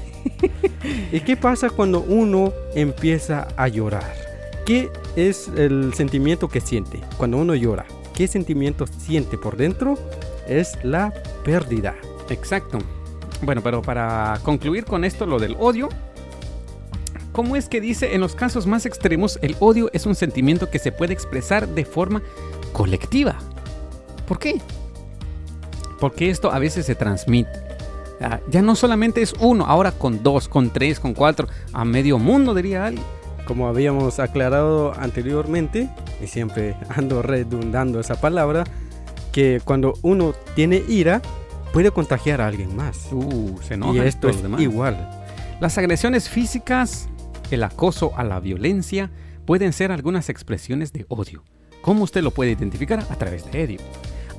[1.12, 4.10] ¿Y qué pasa cuando uno empieza a llorar?
[4.64, 7.84] ¿Qué es el sentimiento que siente cuando uno llora?
[8.14, 9.98] ¿Qué sentimiento siente por dentro?
[10.46, 11.12] Es la
[11.44, 11.94] pérdida.
[12.30, 12.78] Exacto.
[13.42, 15.90] Bueno, pero para concluir con esto, lo del odio,
[17.38, 20.80] ¿cómo es que dice en los casos más extremos el odio es un sentimiento que
[20.80, 22.20] se puede expresar de forma
[22.72, 23.36] colectiva?
[24.26, 24.60] ¿Por qué?
[26.00, 27.48] Porque esto a veces se transmite.
[28.20, 32.18] Ah, ya no solamente es uno, ahora con dos, con tres, con cuatro, a medio
[32.18, 33.06] mundo diría alguien.
[33.46, 35.88] Como habíamos aclarado anteriormente,
[36.20, 38.64] y siempre ando redundando esa palabra,
[39.30, 41.22] que cuando uno tiene ira,
[41.72, 43.12] puede contagiar a alguien más.
[43.12, 44.60] Uh, se y enojan esto es demás.
[44.60, 45.08] igual.
[45.60, 47.08] Las agresiones físicas,
[47.50, 49.10] el acoso a la violencia,
[49.46, 51.44] pueden ser algunas expresiones de odio.
[51.82, 53.00] ¿Cómo usted lo puede identificar?
[53.10, 53.78] A través de odio.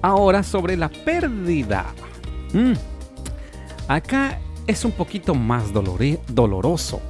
[0.01, 1.87] Ahora sobre la pérdida.
[2.53, 2.73] Mm.
[3.87, 7.01] Acá es un poquito más doloroso.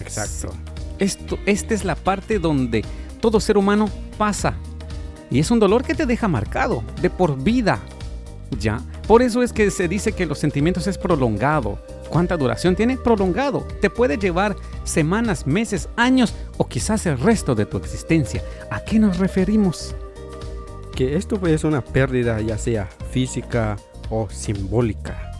[0.00, 0.52] Exacto.
[0.98, 2.84] Esto, esta es la parte donde
[3.20, 3.88] todo ser humano
[4.18, 4.54] pasa.
[5.30, 7.78] Y es un dolor que te deja marcado de por vida.
[8.58, 8.80] ¿Ya?
[9.06, 11.78] Por eso es que se dice que los sentimientos es prolongado.
[12.10, 12.96] ¿Cuánta duración tiene?
[12.96, 13.66] Prolongado.
[13.80, 18.42] Te puede llevar semanas, meses, años o quizás el resto de tu existencia.
[18.70, 19.94] ¿A qué nos referimos?
[20.94, 23.76] Que esto es una pérdida ya sea física
[24.10, 25.30] o simbólica.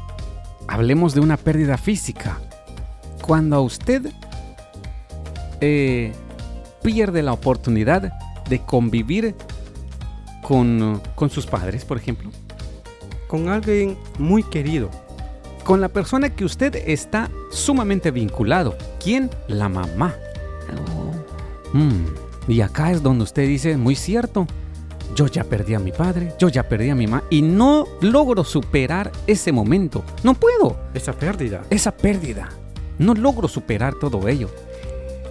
[0.69, 2.39] Hablemos de una pérdida física.
[3.21, 4.07] Cuando a usted
[5.61, 6.13] eh,
[6.83, 8.13] pierde la oportunidad
[8.49, 9.35] de convivir
[10.43, 12.31] con, con sus padres, por ejemplo,
[13.27, 14.91] Con alguien muy querido.
[15.65, 18.77] Con la persona que usted está sumamente vinculado.
[19.03, 19.31] ¿Quién?
[19.49, 20.15] La mamá.
[21.73, 22.05] Mm,
[22.49, 24.47] Y acá es donde usted dice, muy cierto,
[25.15, 28.45] yo ya perdí a mi padre, yo ya perdí a mi mamá y no logro
[28.45, 30.03] superar ese momento.
[30.23, 30.77] No puedo.
[30.95, 31.63] Esa pérdida.
[31.71, 32.49] esa pérdida.
[32.99, 34.51] No logro superar todo ello.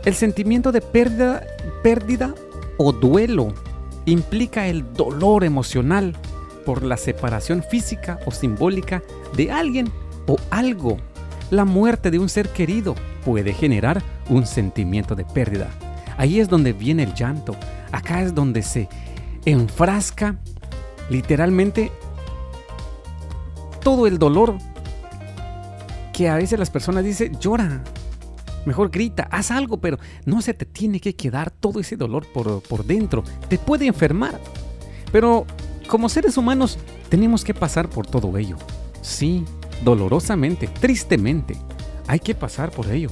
[0.05, 1.43] El sentimiento de pérdida,
[1.83, 2.33] pérdida
[2.77, 3.53] o duelo
[4.05, 6.15] implica el dolor emocional
[6.65, 9.03] por la separación física o simbólica
[9.35, 9.91] de alguien
[10.29, 10.97] o algo.
[11.49, 15.69] La muerte de un ser querido puede generar un sentimiento de pérdida.
[16.17, 17.55] Ahí es donde viene el llanto.
[17.91, 18.87] Acá es donde se
[19.45, 20.37] enfrasca
[21.09, 21.91] literalmente
[23.81, 24.57] todo el dolor
[26.13, 27.81] que a veces las personas dicen, llora,
[28.65, 32.61] mejor grita, haz algo, pero no se te tiene que quedar todo ese dolor por,
[32.61, 33.23] por dentro.
[33.47, 34.39] Te puede enfermar.
[35.11, 35.47] Pero
[35.87, 36.77] como seres humanos
[37.07, 38.57] tenemos que pasar por todo ello.
[39.01, 39.45] Sí,
[39.83, 41.55] dolorosamente, tristemente.
[42.07, 43.09] Hay que pasar por ello.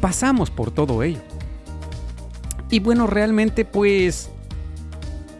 [0.00, 1.20] Pasamos por todo ello.
[2.70, 4.30] Y bueno, realmente pues...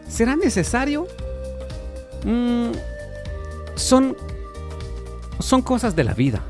[0.07, 1.07] ¿Será necesario?
[2.25, 2.71] Mm,
[3.75, 4.17] son,
[5.39, 6.43] son cosas de la vida.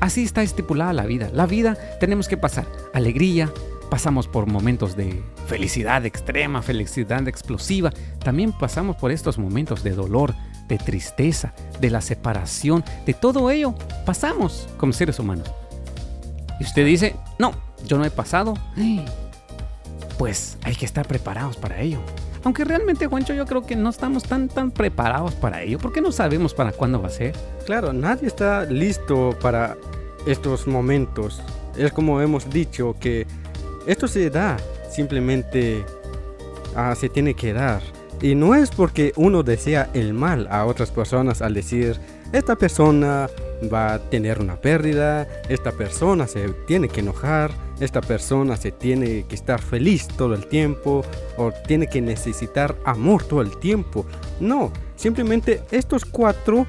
[0.00, 1.30] Así está estipulada la vida.
[1.32, 3.52] La vida tenemos que pasar alegría,
[3.90, 7.92] pasamos por momentos de felicidad extrema, felicidad explosiva.
[8.22, 10.34] También pasamos por estos momentos de dolor,
[10.68, 13.74] de tristeza, de la separación, de todo ello.
[14.06, 15.50] Pasamos como seres humanos.
[16.60, 17.52] Y usted dice, no,
[17.86, 18.54] yo no he pasado
[20.18, 22.00] pues hay que estar preparados para ello.
[22.44, 26.12] Aunque realmente, Juancho, yo creo que no estamos tan, tan preparados para ello, porque no
[26.12, 27.34] sabemos para cuándo va a ser.
[27.64, 29.76] Claro, nadie está listo para
[30.26, 31.40] estos momentos.
[31.76, 33.26] Es como hemos dicho que
[33.86, 34.58] esto se da,
[34.94, 35.84] simplemente
[36.76, 37.82] ah, se tiene que dar.
[38.22, 41.98] Y no es porque uno desea el mal a otras personas al decir,
[42.32, 43.28] esta persona
[43.72, 49.24] va a tener una pérdida, esta persona se tiene que enojar, esta persona se tiene
[49.26, 51.04] que estar feliz todo el tiempo
[51.36, 54.06] o tiene que necesitar amor todo el tiempo.
[54.40, 56.66] No, simplemente estos cuatro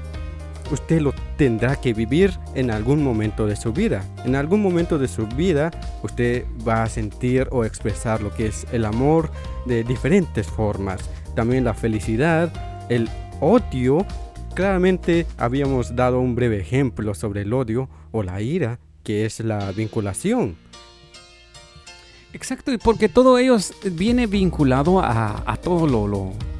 [0.70, 4.04] usted lo tendrá que vivir en algún momento de su vida.
[4.24, 5.70] En algún momento de su vida
[6.02, 9.30] usted va a sentir o expresar lo que es el amor
[9.66, 11.00] de diferentes formas.
[11.34, 12.52] También la felicidad,
[12.88, 13.08] el
[13.40, 14.06] odio.
[14.54, 19.70] Claramente habíamos dado un breve ejemplo sobre el odio o la ira, que es la
[19.72, 20.56] vinculación.
[22.32, 23.56] Exacto, y porque todo ello
[23.92, 25.90] viene vinculado a, todos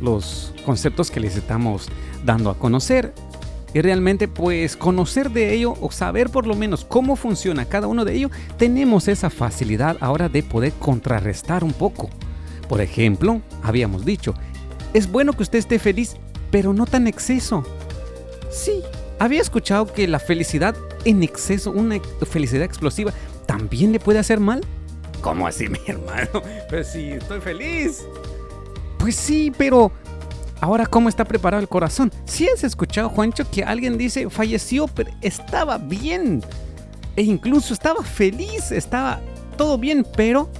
[0.00, 1.88] los conceptos que les estamos
[2.24, 3.12] dando a conocer.
[3.76, 8.06] Y realmente pues conocer de ello o saber por lo menos cómo funciona cada uno
[8.06, 12.08] de ellos, tenemos esa facilidad ahora de poder contrarrestar un poco.
[12.70, 14.32] Por ejemplo, habíamos dicho,
[14.94, 16.16] es bueno que usted esté feliz,
[16.50, 17.64] pero no tan exceso.
[18.50, 18.82] Sí,
[19.18, 20.74] había escuchado que la felicidad
[21.04, 23.12] en exceso, una felicidad explosiva,
[23.44, 24.62] también le puede hacer mal.
[25.20, 26.42] ¿Cómo así, mi hermano?
[26.70, 28.06] Pues sí, estoy feliz.
[28.96, 29.92] Pues sí, pero
[30.60, 32.12] ahora cómo está preparado el corazón.
[32.24, 36.42] Si has escuchado, Juancho, que alguien dice falleció, pero estaba bien.
[37.16, 39.20] E incluso estaba feliz, estaba
[39.56, 40.50] todo bien, pero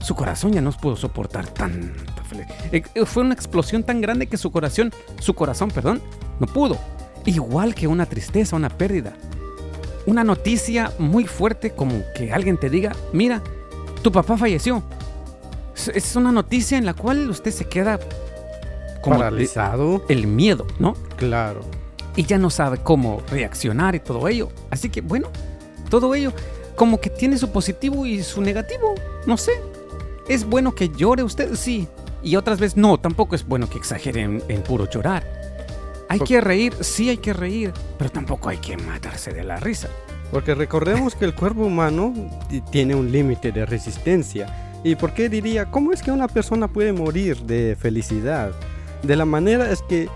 [0.00, 2.74] su corazón ya no pudo soportar tanta felicidad.
[2.74, 6.00] Eh, eh, fue una explosión tan grande que su corazón, su corazón, perdón,
[6.38, 6.78] no pudo.
[7.26, 9.12] Igual que una tristeza, una pérdida.
[10.06, 13.42] Una noticia muy fuerte como que alguien te diga, mira,
[14.02, 14.82] tu papá falleció.
[15.94, 17.98] Es una noticia en la cual usted se queda
[19.02, 20.04] como paralizado.
[20.08, 20.94] El miedo, ¿no?
[21.16, 21.62] Claro.
[22.16, 24.48] Y ya no sabe cómo reaccionar y todo ello.
[24.70, 25.28] Así que bueno,
[25.88, 26.32] todo ello
[26.76, 28.94] como que tiene su positivo y su negativo.
[29.26, 29.52] No sé.
[30.28, 31.54] ¿Es bueno que llore usted?
[31.54, 31.88] Sí.
[32.22, 35.26] Y otras veces no, tampoco es bueno que exagere en, puro llorar.
[36.08, 39.88] Hay que reír, sí hay que reír, pero tampoco hay que matarse de la risa.
[40.30, 42.14] Porque recordemos que el cuerpo humano
[42.70, 44.80] tiene un límite de resistencia.
[44.82, 48.52] ¿Y por qué diría, cómo es que una persona puede morir de felicidad?
[49.02, 50.08] De la manera es que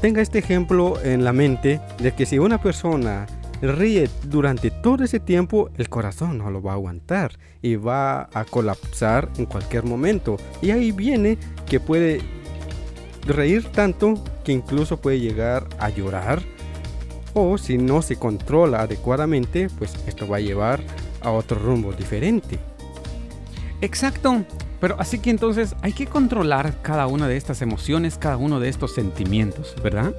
[0.00, 3.26] tenga este ejemplo en la mente de que si una persona
[3.62, 8.44] ríe durante todo ese tiempo, el corazón no lo va a aguantar y va a
[8.44, 10.36] colapsar en cualquier momento.
[10.60, 12.20] Y ahí viene que puede
[13.26, 16.42] reír tanto que incluso puede llegar a llorar
[17.34, 20.80] o si no se controla adecuadamente, pues esto va a llevar
[21.22, 22.58] a otro rumbo diferente.
[23.80, 24.44] Exacto.
[24.82, 28.68] Pero así que entonces hay que controlar cada una de estas emociones, cada uno de
[28.68, 30.12] estos sentimientos, ¿verdad?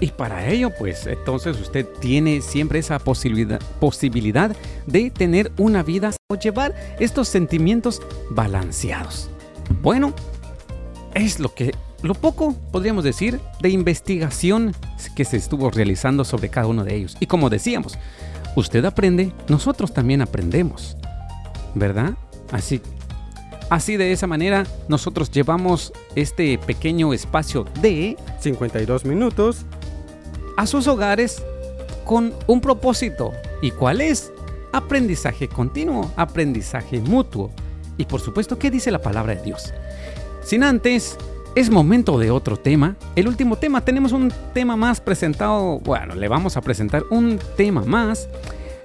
[0.00, 6.12] Y para ello, pues entonces usted tiene siempre esa posibilidad, posibilidad de tener una vida
[6.30, 9.28] o llevar estos sentimientos balanceados.
[9.82, 10.14] Bueno,
[11.12, 14.74] es lo que lo poco, podríamos decir, de investigación
[15.14, 17.18] que se estuvo realizando sobre cada uno de ellos.
[17.20, 17.98] Y como decíamos,
[18.56, 20.96] usted aprende, nosotros también aprendemos,
[21.74, 22.14] ¿verdad?
[22.50, 22.80] Así,
[23.70, 29.64] así de esa manera nosotros llevamos este pequeño espacio de 52 minutos
[30.56, 31.42] a sus hogares
[32.04, 33.32] con un propósito.
[33.62, 34.32] ¿Y cuál es?
[34.72, 37.50] Aprendizaje continuo, aprendizaje mutuo.
[37.96, 39.72] Y por supuesto, ¿qué dice la palabra de Dios?
[40.42, 41.16] Sin antes
[41.54, 42.96] es momento de otro tema.
[43.16, 45.78] El último tema, tenemos un tema más presentado.
[45.80, 48.28] Bueno, le vamos a presentar un tema más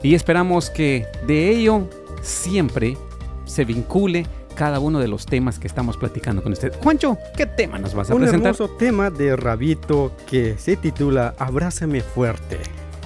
[0.01, 1.88] y esperamos que de ello
[2.21, 2.97] siempre
[3.45, 4.25] se vincule
[4.56, 6.74] cada uno de los temas que estamos platicando con usted.
[6.82, 8.53] Juancho, ¿qué tema nos vas a Un presentar?
[8.56, 12.60] hermoso tema de Rabito que se titula Abrázame fuerte.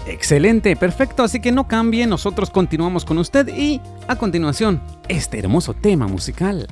[0.08, 5.74] Excelente, perfecto, así que no cambie, nosotros continuamos con usted y a continuación, este hermoso
[5.74, 6.68] tema musical.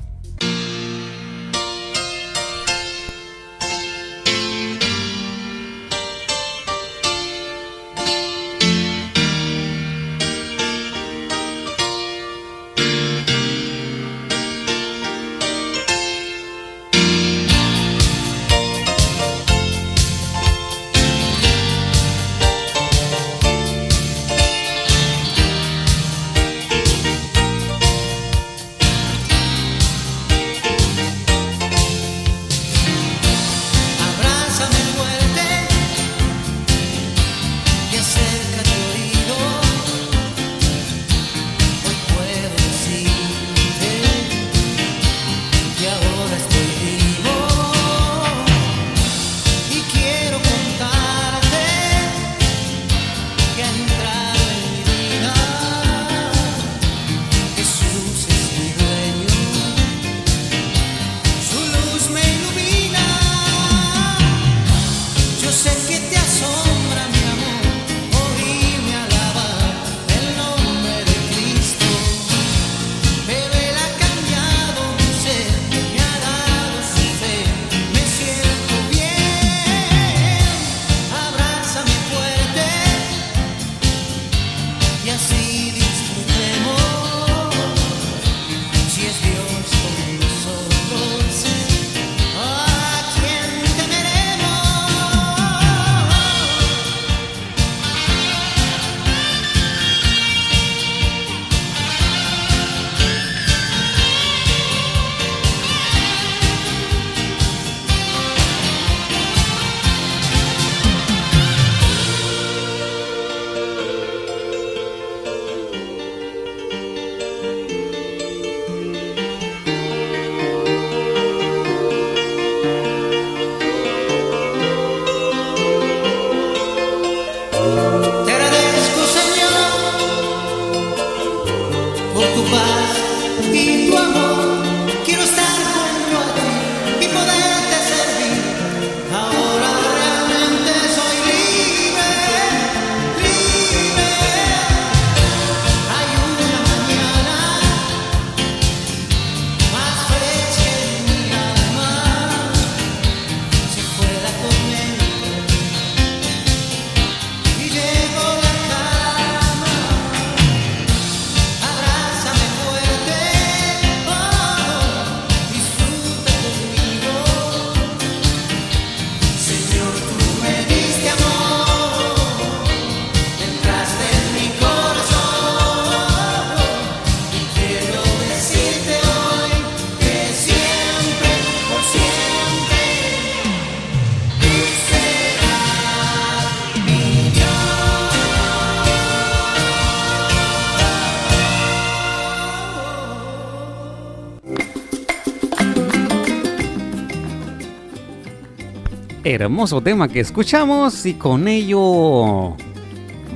[199.38, 202.56] Hermoso tema que escuchamos y con ello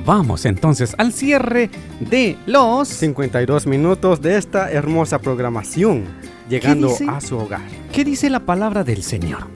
[0.05, 2.88] vamos entonces al cierre de los...
[2.88, 6.03] 52 minutos de esta hermosa programación,
[6.48, 7.62] llegando a su hogar.
[7.92, 9.46] ¿Qué dice la palabra del Señor?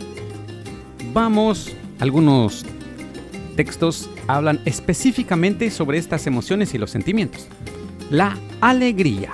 [1.12, 2.64] Vamos, algunos
[3.56, 7.48] textos hablan específicamente sobre estas emociones y los sentimientos.
[8.08, 9.32] La alegría.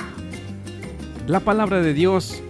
[1.27, 2.43] La palabra de Dios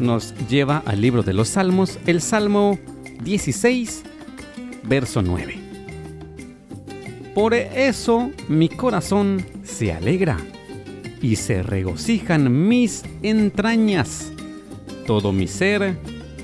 [0.00, 2.80] nos lleva al libro de los Salmos, el Salmo
[3.22, 4.02] 16,
[4.84, 5.54] verso 9.
[7.34, 10.38] Por eso mi corazón se alegra
[11.22, 14.32] y se regocijan mis entrañas.
[15.06, 15.96] Todo mi ser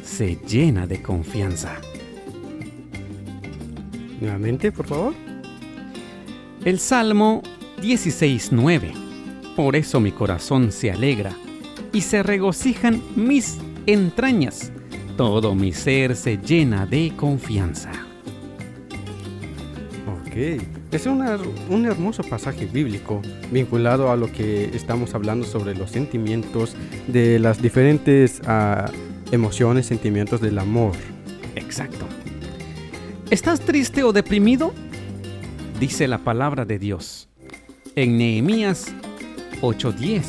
[0.05, 1.81] se llena de confianza.
[4.21, 5.15] Nuevamente, por favor.
[6.65, 7.43] El Salmo
[7.83, 9.55] 16.9.
[9.57, 11.37] Por eso mi corazón se alegra
[11.93, 14.73] y se regocijan mis entrañas.
[15.17, 17.91] Todo mi ser se llena de confianza.
[20.07, 20.61] Ok.
[20.93, 21.39] Es una-
[21.69, 26.75] un hermoso pasaje bíblico vinculado a lo que estamos hablando sobre los sentimientos
[27.09, 28.91] de las diferentes ah,
[29.31, 30.93] emociones, sentimientos del amor.
[31.57, 32.07] Exacto.
[33.31, 34.73] ¿Estás triste o deprimido?
[35.81, 37.29] Dice la palabra de Dios
[37.97, 38.93] en Nehemías
[39.63, 40.23] 8:10.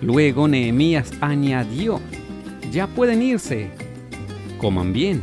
[0.00, 2.00] Luego Nehemías añadió,
[2.70, 3.70] ya pueden irse,
[4.58, 5.22] coman bien,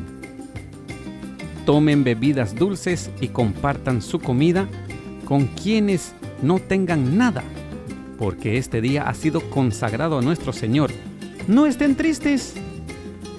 [1.65, 4.67] tomen bebidas dulces y compartan su comida
[5.25, 7.43] con quienes no tengan nada,
[8.17, 10.91] porque este día ha sido consagrado a nuestro Señor.
[11.47, 12.53] No estén tristes,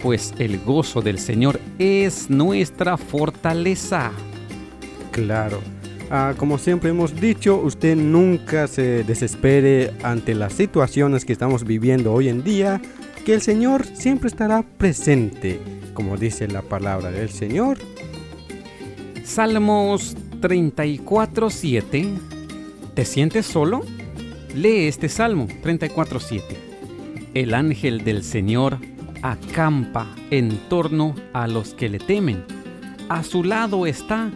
[0.03, 4.11] pues el gozo del Señor es nuestra fortaleza.
[5.11, 5.61] Claro.
[6.11, 12.12] Ah, como siempre hemos dicho, usted nunca se desespere ante las situaciones que estamos viviendo
[12.12, 12.82] hoy en día,
[13.25, 15.61] que el Señor siempre estará presente,
[15.95, 17.79] como dice la palabra del Señor.
[19.25, 22.18] Salmos 34:7.
[22.95, 23.83] ¿Te sientes solo?
[24.55, 26.43] Lee este Salmo 34:7.
[27.35, 28.79] El ángel del Señor
[29.23, 32.45] acampa en torno a los que le temen.
[33.09, 34.31] A su lado está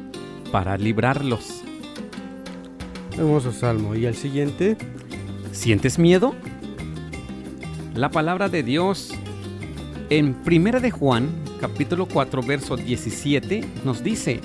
[0.52, 1.62] para librarlos.
[3.18, 3.94] Hermoso salmo.
[3.94, 4.76] Y el siguiente,
[5.56, 6.34] ¿Sientes miedo?
[7.96, 9.14] La palabra de Dios
[10.10, 14.42] en Primera de Juan, capítulo 4, verso 17 nos dice: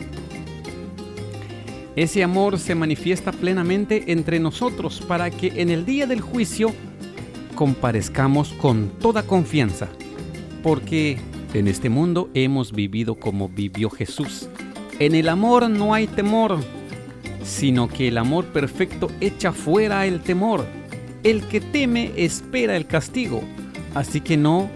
[1.97, 6.71] Ese amor se manifiesta plenamente entre nosotros para que en el día del juicio
[7.53, 9.89] comparezcamos con toda confianza,
[10.63, 11.17] porque
[11.53, 14.47] en este mundo hemos vivido como vivió Jesús.
[14.97, 16.57] En el amor no hay temor,
[17.43, 20.65] sino que el amor perfecto echa fuera el temor.
[21.23, 23.43] El que teme espera el castigo,
[23.93, 24.69] así que no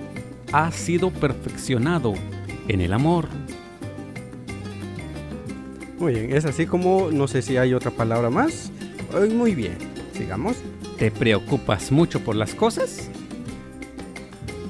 [0.52, 2.14] ha sido perfeccionado
[2.68, 3.28] en el amor.
[5.98, 8.72] muy bien, es así como, no sé si hay otra palabra más.
[9.34, 9.78] Muy bien,
[10.14, 10.58] sigamos.
[10.98, 13.10] ¿Te preocupas mucho por las cosas?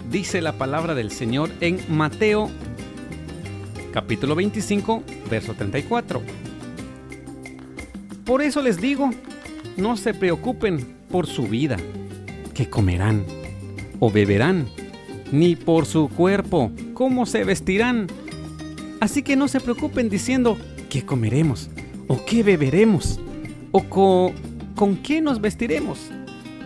[0.10, 2.50] Dice la palabra del Señor en Mateo
[3.96, 6.22] capítulo 25, verso 34.
[8.26, 9.10] Por eso les digo,
[9.78, 11.78] no se preocupen por su vida,
[12.54, 13.24] que comerán
[14.00, 14.68] o beberán,
[15.32, 18.08] ni por su cuerpo, cómo se vestirán.
[19.00, 20.58] Así que no se preocupen diciendo,
[20.90, 21.70] ¿qué comeremos?
[22.08, 23.20] ¿O qué beberemos?
[23.72, 24.34] ¿O co-
[24.76, 26.12] con qué nos vestiremos?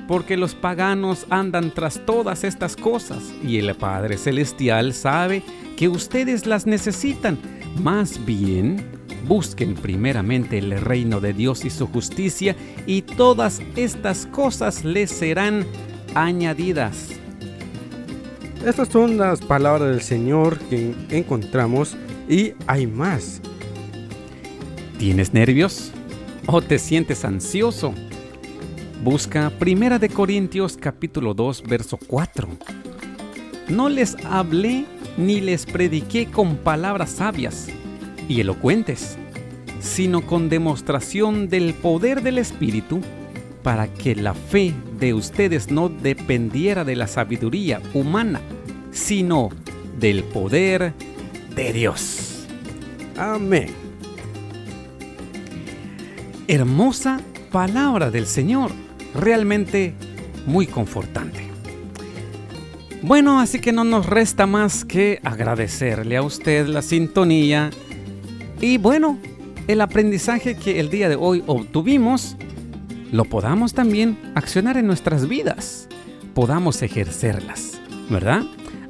[0.08, 5.44] Porque los paganos andan tras todas estas cosas y el Padre Celestial sabe
[5.78, 7.38] que ustedes las necesitan.
[7.82, 8.84] Más bien,
[9.28, 12.56] busquen primeramente el reino de Dios y su justicia
[12.86, 15.66] y todas estas cosas les serán
[16.16, 17.10] añadidas.
[18.66, 21.96] Estas son las palabras del Señor que encontramos
[22.28, 23.42] y hay más.
[24.98, 25.92] ¿Tienes nervios?
[26.46, 27.94] ¿O te sientes ansioso?
[29.04, 32.50] Busca Primera de Corintios capítulo 2 verso 4.
[33.70, 34.86] No les hablé
[35.18, 37.70] ni les prediqué con palabras sabias
[38.30, 39.18] y elocuentes,
[39.82, 43.02] sino con demostración del poder del Espíritu,
[43.64, 48.40] para que la fe de ustedes no dependiera de la sabiduría humana,
[48.92, 49.50] sino
[50.00, 50.94] del poder
[51.54, 52.48] de Dios.
[53.18, 53.68] Amén.
[56.48, 57.20] hermosa
[57.52, 58.72] palabra del Señor,
[59.14, 59.94] realmente
[60.48, 61.48] muy confortante.
[63.04, 67.70] Bueno, así que no nos resta más que agradecerle a usted la sintonía
[68.62, 69.18] y bueno,
[69.68, 72.36] el aprendizaje que el día de hoy obtuvimos,
[73.12, 75.88] lo podamos también accionar en nuestras vidas,
[76.34, 77.80] podamos ejercerlas,
[78.10, 78.44] ¿verdad?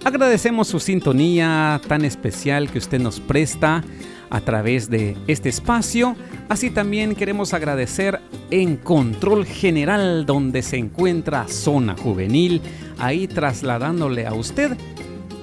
[0.03, 3.83] Agradecemos su sintonía tan especial que usted nos presta
[4.29, 6.15] a través de este espacio.
[6.47, 12.61] Así también queremos agradecer en Control General donde se encuentra Zona Juvenil,
[12.97, 14.77] ahí trasladándole a usted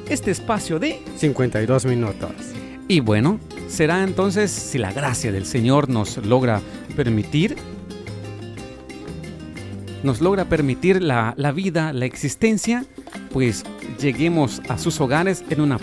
[0.08, 1.00] este espacio de...
[1.16, 2.55] 52 minutos.
[2.88, 6.60] Y bueno, será entonces si la gracia del Señor nos logra
[6.94, 7.56] permitir,
[10.04, 12.84] nos logra permitir la, la vida, la existencia,
[13.32, 13.64] pues
[14.00, 15.78] lleguemos a sus hogares en, una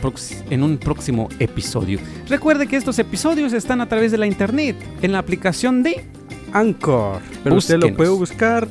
[0.49, 1.99] en un próximo episodio.
[2.29, 6.05] Recuerde que estos episodios están a través de la internet, en la aplicación de...
[6.53, 7.19] Anchor.
[7.43, 8.67] Pero usted lo puede buscar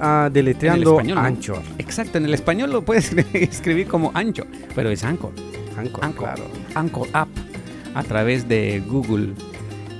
[0.00, 1.22] ah, deletreando español, ¿no?
[1.22, 1.62] Anchor.
[1.76, 5.32] Exacto, en el español lo puedes escribir como Ancho, pero es Anchor.
[5.76, 6.44] Anchor, Anchor, claro.
[6.74, 7.28] Anchor App
[7.96, 9.32] a través de Google.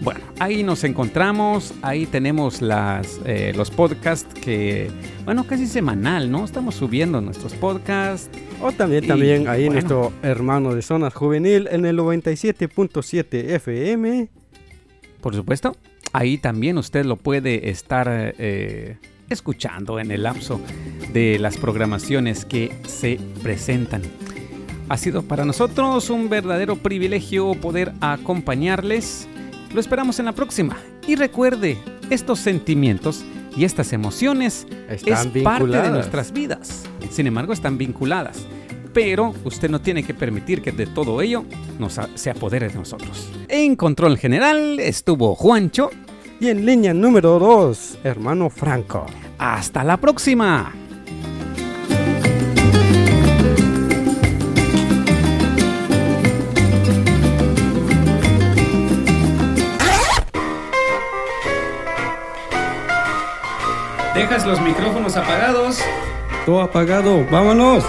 [0.03, 4.91] Bueno, ahí nos encontramos, ahí tenemos las, eh, los podcasts que,
[5.25, 6.45] bueno, casi semanal, ¿no?
[6.45, 8.29] Estamos subiendo nuestros podcasts.
[8.61, 9.73] O también, Y, también ahí bueno.
[9.73, 14.29] nuestro hermano de Zonas Juvenil en el 97.7 FM.
[15.23, 15.75] Por supuesto,
[16.13, 18.99] ahí también usted lo puede estar eh,
[19.31, 20.61] escuchando en el lapso
[21.15, 24.03] de las programaciones que se presentan.
[24.89, 29.27] Ha sido para nosotros un verdadero privilegio poder acompañarles.
[29.75, 30.77] Lo esperamos en la próxima.
[31.09, 31.77] Y recuerde,
[32.09, 33.25] estos sentimientos
[33.57, 36.85] y estas emociones Están es parte de nuestras vidas.
[37.11, 38.47] Sin embargo, están vinculadas.
[38.93, 41.45] Pero usted no tiene que permitir que de todo ello
[41.79, 43.29] nos se apodere de nosotros.
[43.49, 45.91] En control general estuvo Juancho.
[46.39, 49.07] Y en línea número 2, hermano Franco.
[49.39, 50.86] Hasta la próxima.
[64.29, 65.79] ¿Dejas los micrófonos apagados?
[66.45, 67.85] Todo apagado, vámonos.